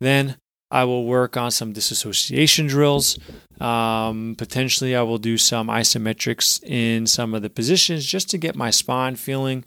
Then 0.00 0.36
I 0.70 0.84
will 0.84 1.06
work 1.06 1.36
on 1.36 1.50
some 1.50 1.72
disassociation 1.72 2.66
drills. 2.66 3.18
Um, 3.60 4.34
potentially, 4.36 4.94
I 4.94 5.02
will 5.02 5.18
do 5.18 5.38
some 5.38 5.68
isometrics 5.68 6.62
in 6.62 7.06
some 7.06 7.34
of 7.34 7.42
the 7.42 7.50
positions 7.50 8.04
just 8.04 8.28
to 8.30 8.38
get 8.38 8.54
my 8.54 8.70
spine 8.70 9.16
feeling 9.16 9.64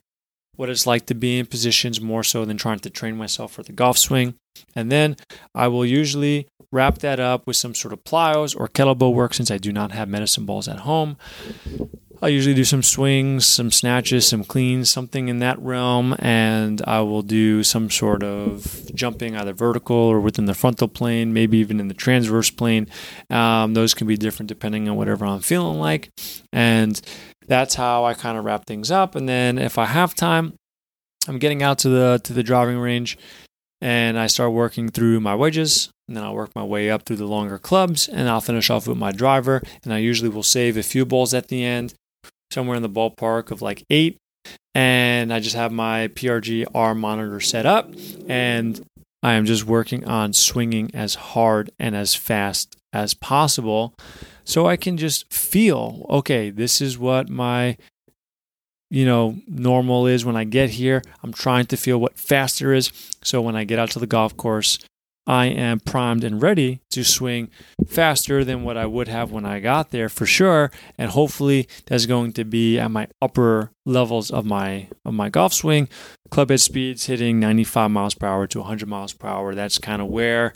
what 0.56 0.70
it's 0.70 0.86
like 0.86 1.08
to 1.08 1.16
be 1.16 1.40
in 1.40 1.46
positions 1.48 2.00
more 2.00 2.24
so 2.24 2.46
than 2.46 2.58
trying 2.58 2.80
to 2.80 2.90
train 2.90 3.18
myself 3.18 3.54
for 3.54 3.64
the 3.64 3.72
golf 3.72 3.98
swing. 3.98 4.36
And 4.76 4.92
then 4.92 5.16
I 5.56 5.68
will 5.70 5.86
usually 5.86 6.48
wrap 6.72 7.00
that 7.00 7.20
up 7.20 7.46
with 7.46 7.58
some 7.58 7.76
sort 7.76 7.94
of 7.94 8.04
plyos 8.04 8.58
or 8.58 8.68
kettlebell 8.68 9.14
work 9.14 9.34
since 9.34 9.52
I 9.52 9.58
do 9.58 9.72
not 9.72 9.92
have 9.92 10.08
medicine 10.08 10.46
balls 10.46 10.68
at 10.68 10.80
home. 10.80 11.18
I 12.24 12.28
usually 12.28 12.54
do 12.54 12.64
some 12.64 12.84
swings, 12.84 13.48
some 13.48 13.72
snatches, 13.72 14.28
some 14.28 14.44
cleans, 14.44 14.92
something 14.92 15.28
in 15.28 15.40
that 15.40 15.60
realm, 15.60 16.16
and 16.20 16.80
I 16.86 17.02
will 17.02 17.24
do 17.24 17.64
some 17.64 17.90
sort 17.90 18.22
of 18.22 18.92
jumping 18.94 19.36
either 19.36 19.54
vertical 19.54 19.96
or 19.96 20.20
within 20.20 20.46
the 20.46 20.54
frontal 20.54 20.88
plane, 20.88 21.34
maybe 21.34 21.58
even 21.58 21.80
in 21.80 21.88
the 21.88 21.96
transverse 21.96 22.52
plane. 22.52 22.88
Um, 23.32 23.74
those 23.74 23.96
can 23.96 24.06
be 24.06 24.18
different 24.18 24.50
depending 24.50 24.88
on 24.88 24.98
whatever 24.98 25.26
I'm 25.26 25.40
feeling 25.40 25.80
like. 25.80 26.12
And 26.54 27.02
that's 27.48 27.74
how 27.74 28.06
I 28.06 28.14
kind 28.14 28.38
of 28.38 28.46
wrap 28.46 28.68
things 28.68 28.92
up. 28.92 29.16
And 29.16 29.28
then 29.28 29.58
if 29.58 29.80
I 29.80 29.86
have 29.86 30.14
time, 30.14 30.54
I'm 31.28 31.40
getting 31.40 31.64
out 31.64 31.80
to 31.80 31.90
the 31.90 32.22
to 32.24 32.34
the 32.34 32.44
driving 32.44 32.78
range 32.78 33.18
and 33.82 34.18
I 34.18 34.28
start 34.28 34.54
working 34.54 34.90
through 34.90 35.20
my 35.20 35.34
wedges 35.34 35.90
and 36.12 36.17
then 36.17 36.26
I'll 36.26 36.36
work 36.36 36.54
my 36.54 36.63
way 36.65 36.89
up 36.89 37.04
through 37.04 37.15
the 37.15 37.26
longer 37.26 37.58
clubs 37.58 38.10
and 38.10 38.28
I'll 38.28 38.41
finish 38.41 38.69
off 38.69 38.86
with 38.86 38.97
my 38.97 39.13
driver 39.13 39.62
and 39.86 39.93
I 39.93 40.00
usually 40.00 40.28
will 40.28 40.43
save 40.43 40.76
a 40.76 40.84
few 40.84 41.06
balls 41.06 41.34
at 41.34 41.47
the 41.47 41.63
end 41.63 41.93
somewhere 42.52 42.76
in 42.76 42.84
the 42.84 42.89
ballpark 42.89 43.50
of 43.50 43.62
like 43.62 43.86
8 43.89 44.17
and 44.76 45.34
I 45.34 45.39
just 45.39 45.56
have 45.56 45.71
my 45.71 46.10
PRG 46.10 46.65
R 46.76 46.93
monitor 46.93 47.39
set 47.39 47.65
up 47.65 47.93
and 48.28 48.86
I 49.24 49.36
am 49.36 49.45
just 49.45 49.63
working 49.63 50.04
on 50.04 50.34
swinging 50.34 50.91
as 50.93 51.15
hard 51.15 51.71
and 51.80 51.95
as 51.95 52.13
fast 52.13 52.76
as 52.91 53.13
possible 53.13 53.93
so 54.43 54.67
I 54.67 54.76
can 54.76 54.97
just 54.97 55.32
feel 55.34 56.06
okay, 56.10 56.50
this 56.50 56.82
is 56.82 57.00
what 57.00 57.30
my 57.30 57.78
you 58.89 59.06
know 59.06 59.38
normal 59.47 60.08
is 60.08 60.26
when 60.26 60.36
I 60.36 60.43
get 60.43 60.71
here. 60.71 61.04
I'm 61.24 61.32
trying 61.32 61.67
to 61.67 61.78
feel 61.78 62.00
what 62.00 62.17
faster 62.17 62.74
is 62.74 62.91
so 63.24 63.41
when 63.41 63.56
I 63.56 63.63
get 63.63 63.80
out 63.80 63.91
to 63.91 64.00
the 64.00 64.08
golf 64.08 64.36
course 64.36 64.78
I 65.28 65.46
am 65.46 65.80
primed 65.80 66.24
and 66.24 66.42
ready 66.42 66.82
to 66.92 67.04
swing 67.04 67.50
faster 67.88 68.44
than 68.44 68.64
what 68.64 68.76
I 68.76 68.86
would 68.88 69.08
have 69.08 69.32
when 69.32 69.46
I 69.46 69.60
got 69.60 69.92
there 69.92 70.10
for 70.10 70.26
sure. 70.26 70.72
And 70.98 71.12
hopefully 71.12 71.68
that's 71.86 72.08
going 72.08 72.34
to 72.34 72.44
be 72.44 72.80
at 72.80 72.90
my 72.90 73.08
upper 73.22 73.72
levels 73.86 74.32
of 74.32 74.46
my 74.46 74.88
of 75.06 75.14
my 75.14 75.30
golf 75.30 75.54
swing. 75.54 75.88
Club 76.30 76.50
head 76.50 76.62
speeds 76.62 77.06
hitting 77.06 77.40
95 77.40 77.92
miles 77.92 78.16
per 78.16 78.26
hour 78.26 78.48
to 78.48 78.60
100 78.60 78.88
miles 78.88 79.14
per 79.14 79.28
hour. 79.28 79.54
That's 79.54 79.78
kind 79.78 80.02
of 80.02 80.08
where 80.08 80.54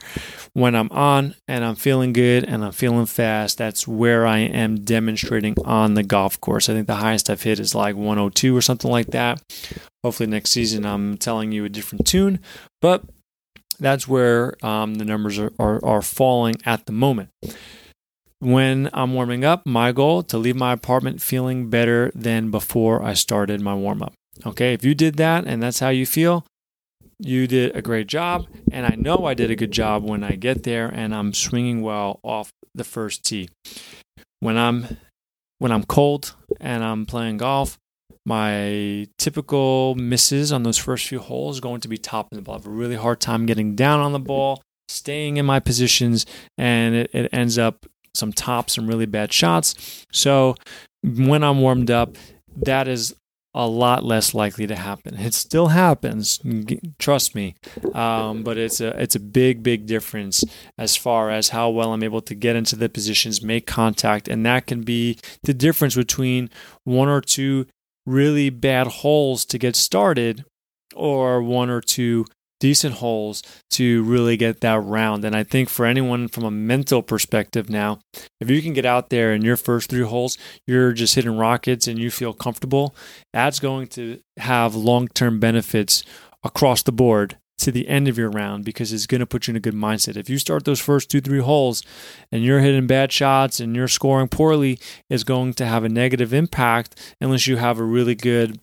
when 0.54 0.74
I'm 0.74 0.90
on 0.92 1.36
and 1.48 1.64
I'm 1.64 1.76
feeling 1.76 2.14
good 2.14 2.44
and 2.44 2.64
I'm 2.64 2.72
feeling 2.72 3.06
fast, 3.06 3.58
that's 3.58 3.88
where 3.88 4.26
I 4.26 4.40
am 4.40 4.84
demonstrating 4.84 5.56
on 5.64 5.94
the 5.94 6.04
golf 6.04 6.40
course. 6.42 6.70
I 6.70 6.74
think 6.74 6.88
the 6.88 6.96
highest 6.96 7.30
I've 7.30 7.44
hit 7.44 7.60
is 7.60 7.76
like 7.76 7.96
102 7.96 8.56
or 8.56 8.62
something 8.62 8.90
like 8.90 9.08
that. 9.08 9.42
Hopefully 10.04 10.28
next 10.28 10.52
season 10.52 10.86
I'm 10.86 11.18
telling 11.18 11.52
you 11.52 11.66
a 11.66 11.70
different 11.70 12.08
tune, 12.08 12.40
but 12.82 13.04
that's 13.80 14.08
where 14.08 14.54
um, 14.66 14.96
the 14.96 15.06
numbers 15.06 15.38
are, 15.40 15.52
are, 15.60 15.84
are 15.84 16.02
falling 16.02 16.56
at 16.66 16.86
the 16.86 16.92
moment. 16.92 17.30
When 18.40 18.90
I'm 18.94 19.14
warming 19.14 19.46
up, 19.46 19.66
my 19.66 19.92
goal 19.92 20.22
to 20.24 20.38
leave 20.38 20.56
my 20.56 20.74
apartment 20.74 21.22
feeling 21.22 21.70
better 21.70 22.12
than 22.14 22.52
before 22.52 23.02
I 23.02 23.14
started 23.14 23.62
my 23.62 23.74
warm 23.74 24.02
up. 24.02 24.14
Okay, 24.46 24.74
if 24.74 24.84
you 24.84 24.94
did 24.94 25.16
that 25.16 25.46
and 25.48 25.64
that's 25.64 25.80
how 25.80 25.90
you 25.90 26.06
feel, 26.06 26.46
you 27.20 27.48
did 27.48 27.76
a 27.76 27.82
great 27.82 28.08
job. 28.08 28.48
And 28.72 28.86
I 28.86 28.96
know 28.96 29.26
I 29.26 29.34
did 29.34 29.52
a 29.52 29.56
good 29.56 29.72
job 29.72 30.04
when 30.04 30.24
I 30.24 30.32
get 30.36 30.64
there 30.64 30.88
and 30.88 31.16
I'm 31.16 31.34
swinging 31.34 31.82
well 31.82 32.20
off 32.24 32.52
the 32.74 32.84
first 32.84 33.24
tee. 33.24 33.50
When 34.42 34.58
I'm 34.58 34.98
when 35.58 35.72
I'm 35.72 35.84
cold 35.86 36.36
and 36.60 36.84
I'm 36.84 37.06
playing 37.06 37.38
golf, 37.38 37.78
my 38.26 39.08
typical 39.18 39.96
misses 39.96 40.52
on 40.52 40.64
those 40.64 40.78
first 40.78 41.08
few 41.08 41.20
holes 41.20 41.60
going 41.60 41.82
to 41.82 41.88
be 41.88 41.98
top 41.98 42.28
in 42.32 42.38
the 42.38 42.42
ball. 42.42 42.56
I 42.56 42.58
have 42.58 42.68
a 42.68 42.72
really 42.72 42.96
hard 42.96 43.20
time 43.20 43.46
getting 43.46 43.76
down 43.76 44.00
on 44.00 44.14
the 44.14 44.20
ball, 44.20 44.64
staying 44.88 45.38
in 45.38 45.46
my 45.46 45.60
positions, 45.60 46.26
and 46.58 46.96
it, 46.96 47.12
it 47.14 47.30
ends 47.32 47.58
up 47.58 47.86
some 48.16 48.34
tops, 48.34 48.76
some 48.76 48.88
really 48.88 49.06
bad 49.06 49.32
shots. 49.32 50.06
So 50.12 50.56
when 51.04 51.44
I'm 51.44 51.62
warmed 51.62 51.92
up, 51.92 52.18
that 52.56 52.88
is 52.88 53.16
a 53.54 53.66
lot 53.66 54.04
less 54.04 54.34
likely 54.34 54.68
to 54.68 54.76
happen. 54.76 55.18
It 55.18 55.34
still 55.34 55.68
happens, 55.68 56.42
trust 57.00 57.36
me, 57.36 57.56
um, 57.94 58.44
but 58.44 58.58
it's 58.58 58.82
a 58.82 58.90
it's 59.02 59.16
a 59.16 59.20
big 59.20 59.64
big 59.64 59.86
difference 59.86 60.44
as 60.78 60.98
far 60.98 61.32
as 61.32 61.50
how 61.50 61.70
well 61.70 61.94
I'm 61.94 62.04
able 62.04 62.22
to 62.22 62.36
get 62.36 62.58
into 62.58 62.76
the 62.76 62.90
positions, 62.90 63.42
make 63.42 63.66
contact, 63.66 64.28
and 64.28 64.46
that 64.46 64.68
can 64.68 64.82
be 64.82 65.18
the 65.44 65.54
difference 65.54 65.96
between 65.96 66.50
one 66.84 67.08
or 67.08 67.22
two 67.22 67.66
really 68.06 68.50
bad 68.50 68.88
holes 68.88 69.46
to 69.46 69.58
get 69.58 69.76
started 69.76 70.46
or 70.96 71.42
one 71.42 71.70
or 71.70 71.82
two 71.82 72.26
decent 72.60 72.96
holes 72.96 73.44
to 73.70 74.04
really 74.04 74.38
get 74.38 74.62
that 74.62 74.80
round. 74.80 75.26
And 75.26 75.36
I 75.36 75.44
think 75.44 75.70
for 75.70 75.86
anyone 75.86 76.28
from 76.28 76.44
a 76.44 76.52
mental 76.52 77.02
perspective 77.02 77.70
now, 77.70 78.00
if 78.40 78.50
you 78.50 78.62
can 78.62 78.74
get 78.74 78.86
out 78.86 79.10
there 79.10 79.34
in 79.34 79.44
your 79.44 79.58
first 79.58 79.90
three 79.90 80.06
holes, 80.06 80.38
you're 80.66 80.94
just 80.94 81.16
hitting 81.16 81.38
rockets 81.38 81.88
and 81.88 82.00
you 82.00 82.10
feel 82.10 82.34
comfortable, 82.34 82.96
that's 83.34 83.60
going 83.60 83.88
to 83.90 84.20
have 84.38 84.76
long 84.76 85.08
term 85.10 85.40
benefits 85.40 86.04
across 86.44 86.84
the 86.84 86.92
board 86.92 87.38
to 87.58 87.72
the 87.72 87.88
end 87.88 88.08
of 88.08 88.18
your 88.18 88.30
round 88.30 88.66
because 88.66 88.92
it's 88.92 89.08
going 89.08 89.20
to 89.20 89.26
put 89.26 89.48
you 89.48 89.52
in 89.52 89.58
a 89.58 89.62
good 89.62 89.74
mindset. 89.74 90.18
If 90.18 90.30
you 90.30 90.38
start 90.38 90.66
those 90.66 90.80
first 90.80 91.10
two, 91.10 91.22
three 91.22 91.40
holes 91.40 91.84
and 92.32 92.44
you're 92.44 92.60
hitting 92.60 92.88
bad 92.88 93.12
shots 93.12 93.60
and 93.60 93.76
you're 93.76 93.88
scoring 93.88 94.28
poorly, 94.28 94.80
it's 95.10 95.24
going 95.24 95.54
to 95.56 95.66
have 95.66 95.84
a 95.84 95.90
negative 95.90 96.34
impact 96.34 97.16
unless 97.22 97.48
you 97.48 97.58
have 97.58 97.80
a 97.80 97.84
really 97.84 98.16
good, 98.16 98.60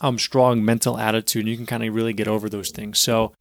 um, 0.00 0.18
strong 0.18 0.64
mental 0.64 0.98
attitude 0.98 1.42
and 1.42 1.48
you 1.48 1.56
can 1.56 1.66
kind 1.66 1.84
of 1.84 1.94
really 1.94 2.12
get 2.12 2.28
over 2.28 2.48
those 2.48 2.70
things. 2.70 2.98
So 2.98 3.32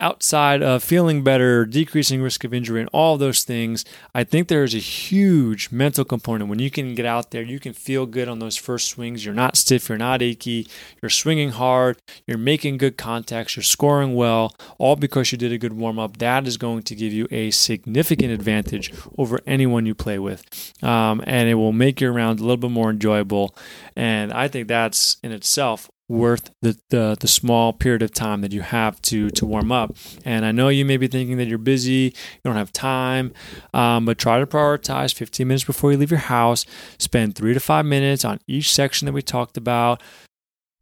outside 0.00 0.62
of 0.62 0.82
feeling 0.82 1.24
better, 1.24 1.64
decreasing 1.64 2.22
risk 2.22 2.44
of 2.44 2.54
injury, 2.54 2.80
and 2.80 2.90
all 2.92 3.16
those 3.16 3.42
things, 3.42 3.84
I 4.14 4.24
think 4.24 4.48
there 4.48 4.64
is 4.64 4.74
a 4.74 4.78
huge 4.78 5.70
mental 5.72 6.04
component. 6.04 6.48
When 6.48 6.58
you 6.58 6.70
can 6.70 6.94
get 6.94 7.06
out 7.06 7.30
there, 7.30 7.42
you 7.42 7.58
can 7.58 7.72
feel 7.72 8.06
good 8.06 8.28
on 8.28 8.38
those 8.38 8.56
first 8.56 8.88
swings. 8.88 9.24
You're 9.24 9.34
not 9.34 9.56
stiff, 9.56 9.88
you're 9.88 9.98
not 9.98 10.22
achy, 10.22 10.68
you're 11.02 11.10
swinging 11.10 11.50
hard, 11.50 11.98
you're 12.26 12.38
making 12.38 12.78
good 12.78 12.96
contacts, 12.96 13.56
you're 13.56 13.62
scoring 13.62 14.14
well, 14.14 14.54
all 14.78 14.96
because 14.96 15.32
you 15.32 15.38
did 15.38 15.52
a 15.52 15.58
good 15.58 15.72
warm 15.72 15.98
up. 15.98 16.18
That 16.18 16.46
is 16.46 16.56
going 16.56 16.82
to 16.84 16.94
give 16.94 17.12
you 17.12 17.26
a 17.30 17.50
significant 17.50 18.30
advantage 18.30 18.92
over 19.16 19.40
anyone 19.46 19.86
you 19.86 19.94
play 19.94 20.18
with. 20.18 20.44
Um, 20.82 21.22
and 21.26 21.48
it 21.48 21.54
will 21.54 21.72
make 21.72 22.00
your 22.00 22.12
round 22.12 22.38
a 22.38 22.42
little 22.42 22.56
bit 22.56 22.70
more 22.70 22.90
enjoyable. 22.90 23.54
And 23.96 24.32
I 24.32 24.48
think 24.48 24.68
that's 24.68 25.16
in 25.22 25.32
itself 25.32 25.90
worth 26.08 26.50
the, 26.62 26.78
the, 26.88 27.16
the 27.20 27.28
small 27.28 27.72
period 27.72 28.02
of 28.02 28.12
time 28.12 28.40
that 28.40 28.52
you 28.52 28.62
have 28.62 29.00
to 29.02 29.30
to 29.30 29.44
warm 29.44 29.70
up. 29.70 29.94
And 30.24 30.44
I 30.44 30.52
know 30.52 30.68
you 30.68 30.84
may 30.84 30.96
be 30.96 31.06
thinking 31.06 31.36
that 31.36 31.48
you're 31.48 31.58
busy, 31.58 32.14
you 32.14 32.40
don't 32.44 32.56
have 32.56 32.72
time, 32.72 33.32
um, 33.74 34.06
but 34.06 34.18
try 34.18 34.38
to 34.38 34.46
prioritize 34.46 35.14
15 35.14 35.46
minutes 35.46 35.64
before 35.64 35.92
you 35.92 35.98
leave 35.98 36.10
your 36.10 36.20
house. 36.20 36.64
Spend 36.98 37.34
three 37.34 37.54
to 37.54 37.60
five 37.60 37.84
minutes 37.84 38.24
on 38.24 38.40
each 38.46 38.72
section 38.72 39.06
that 39.06 39.12
we 39.12 39.22
talked 39.22 39.56
about, 39.56 40.02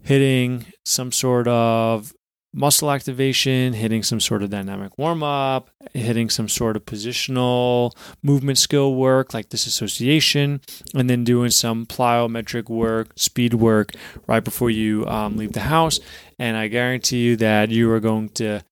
hitting 0.02 0.66
some 0.84 1.10
sort 1.10 1.48
of 1.48 2.12
muscle 2.56 2.90
activation, 2.90 3.74
hitting 3.74 4.02
some 4.02 4.18
sort 4.18 4.42
of 4.42 4.48
dynamic 4.48 4.96
warm 4.96 5.22
up, 5.22 5.68
hitting 5.92 6.30
some 6.30 6.48
sort 6.48 6.74
of 6.74 6.86
positional 6.86 7.92
movement 8.22 8.56
skill 8.56 8.94
work 8.94 9.34
like 9.34 9.50
disassociation, 9.50 10.60
and 10.94 11.10
then 11.10 11.22
doing 11.22 11.50
some 11.50 11.84
plyometric 11.84 12.70
work, 12.70 13.12
speed 13.14 13.52
work 13.52 13.92
right 14.26 14.42
before 14.42 14.70
you 14.70 15.06
um, 15.06 15.36
leave 15.36 15.52
the 15.52 15.60
house. 15.60 16.00
And 16.38 16.56
I 16.56 16.68
guarantee 16.68 17.18
you 17.18 17.36
that 17.36 17.68
you 17.68 17.90
are 17.92 18.00
going 18.00 18.30
to 18.30 18.62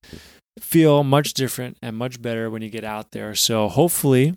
feel 0.59 1.05
much 1.05 1.35
different 1.35 1.77
and 1.83 1.94
much 1.94 2.23
better 2.23 2.49
when 2.49 2.62
you 2.62 2.70
get 2.70 2.85
out 2.85 3.12
there. 3.12 3.35
So 3.35 3.68
hopefully, 3.68 4.35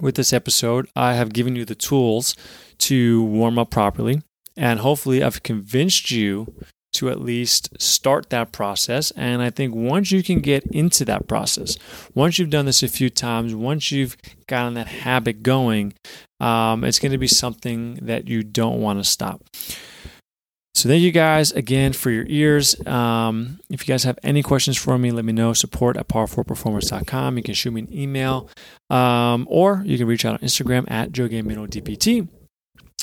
with 0.00 0.16
this 0.16 0.32
episode, 0.32 0.88
I 0.96 1.14
have 1.14 1.32
given 1.32 1.54
you 1.54 1.64
the 1.64 1.76
tools 1.76 2.34
to 2.78 3.22
warm 3.22 3.56
up 3.56 3.70
properly. 3.70 4.22
And 4.56 4.80
hopefully, 4.80 5.22
I've 5.22 5.42
convinced 5.44 6.10
you 6.10 6.52
to 6.94 7.10
at 7.10 7.20
least 7.20 7.80
start 7.80 8.30
that 8.30 8.52
process. 8.52 9.10
And 9.12 9.42
I 9.42 9.50
think 9.50 9.74
once 9.74 10.10
you 10.10 10.22
can 10.22 10.40
get 10.40 10.64
into 10.66 11.04
that 11.04 11.28
process, 11.28 11.76
once 12.14 12.38
you've 12.38 12.50
done 12.50 12.66
this 12.66 12.82
a 12.82 12.88
few 12.88 13.10
times, 13.10 13.54
once 13.54 13.92
you've 13.92 14.16
gotten 14.46 14.74
that 14.74 14.88
habit 14.88 15.42
going, 15.42 15.94
um, 16.40 16.84
it's 16.84 16.98
going 16.98 17.12
to 17.12 17.18
be 17.18 17.26
something 17.26 17.94
that 18.02 18.28
you 18.28 18.42
don't 18.42 18.80
want 18.80 18.98
to 18.98 19.04
stop. 19.04 19.42
So 20.74 20.88
thank 20.88 21.02
you 21.02 21.12
guys 21.12 21.52
again 21.52 21.92
for 21.92 22.10
your 22.10 22.26
ears. 22.28 22.84
Um, 22.86 23.60
if 23.70 23.86
you 23.86 23.92
guys 23.92 24.02
have 24.04 24.18
any 24.24 24.42
questions 24.42 24.76
for 24.76 24.98
me, 24.98 25.12
let 25.12 25.24
me 25.24 25.32
know. 25.32 25.52
Support 25.52 25.96
at 25.96 26.08
par4performance.com. 26.08 27.36
You 27.36 27.42
can 27.44 27.54
shoot 27.54 27.70
me 27.70 27.82
an 27.82 27.96
email 27.96 28.48
um, 28.90 29.46
or 29.48 29.82
you 29.86 29.96
can 29.96 30.08
reach 30.08 30.24
out 30.24 30.34
on 30.34 30.40
Instagram 30.40 30.90
at 30.90 31.12
Joe 31.12 31.28
Gambino 31.28 31.68
DPT. 31.68 32.28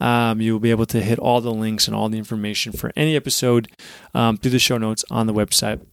um, 0.00 0.40
you 0.40 0.52
will 0.52 0.60
be 0.60 0.70
able 0.70 0.86
to 0.86 1.02
hit 1.02 1.18
all 1.18 1.40
the 1.40 1.52
links 1.52 1.86
and 1.86 1.96
all 1.96 2.08
the 2.08 2.18
information 2.18 2.72
for 2.72 2.92
any 2.96 3.16
episode 3.16 3.68
um, 4.14 4.36
through 4.36 4.52
the 4.52 4.58
show 4.58 4.78
notes 4.78 5.04
on 5.10 5.26
the 5.26 5.34
website. 5.34 5.84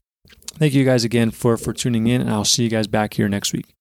Thank 0.58 0.74
you 0.74 0.86
guys 0.86 1.04
again 1.04 1.32
for 1.32 1.58
for 1.58 1.74
tuning 1.74 2.08
in 2.08 2.22
and 2.22 2.30
i'll 2.30 2.46
see 2.46 2.64
you 2.64 2.70
guys 2.70 2.88
back 2.88 3.16
here 3.16 3.28
next 3.28 3.52
week 3.54 3.73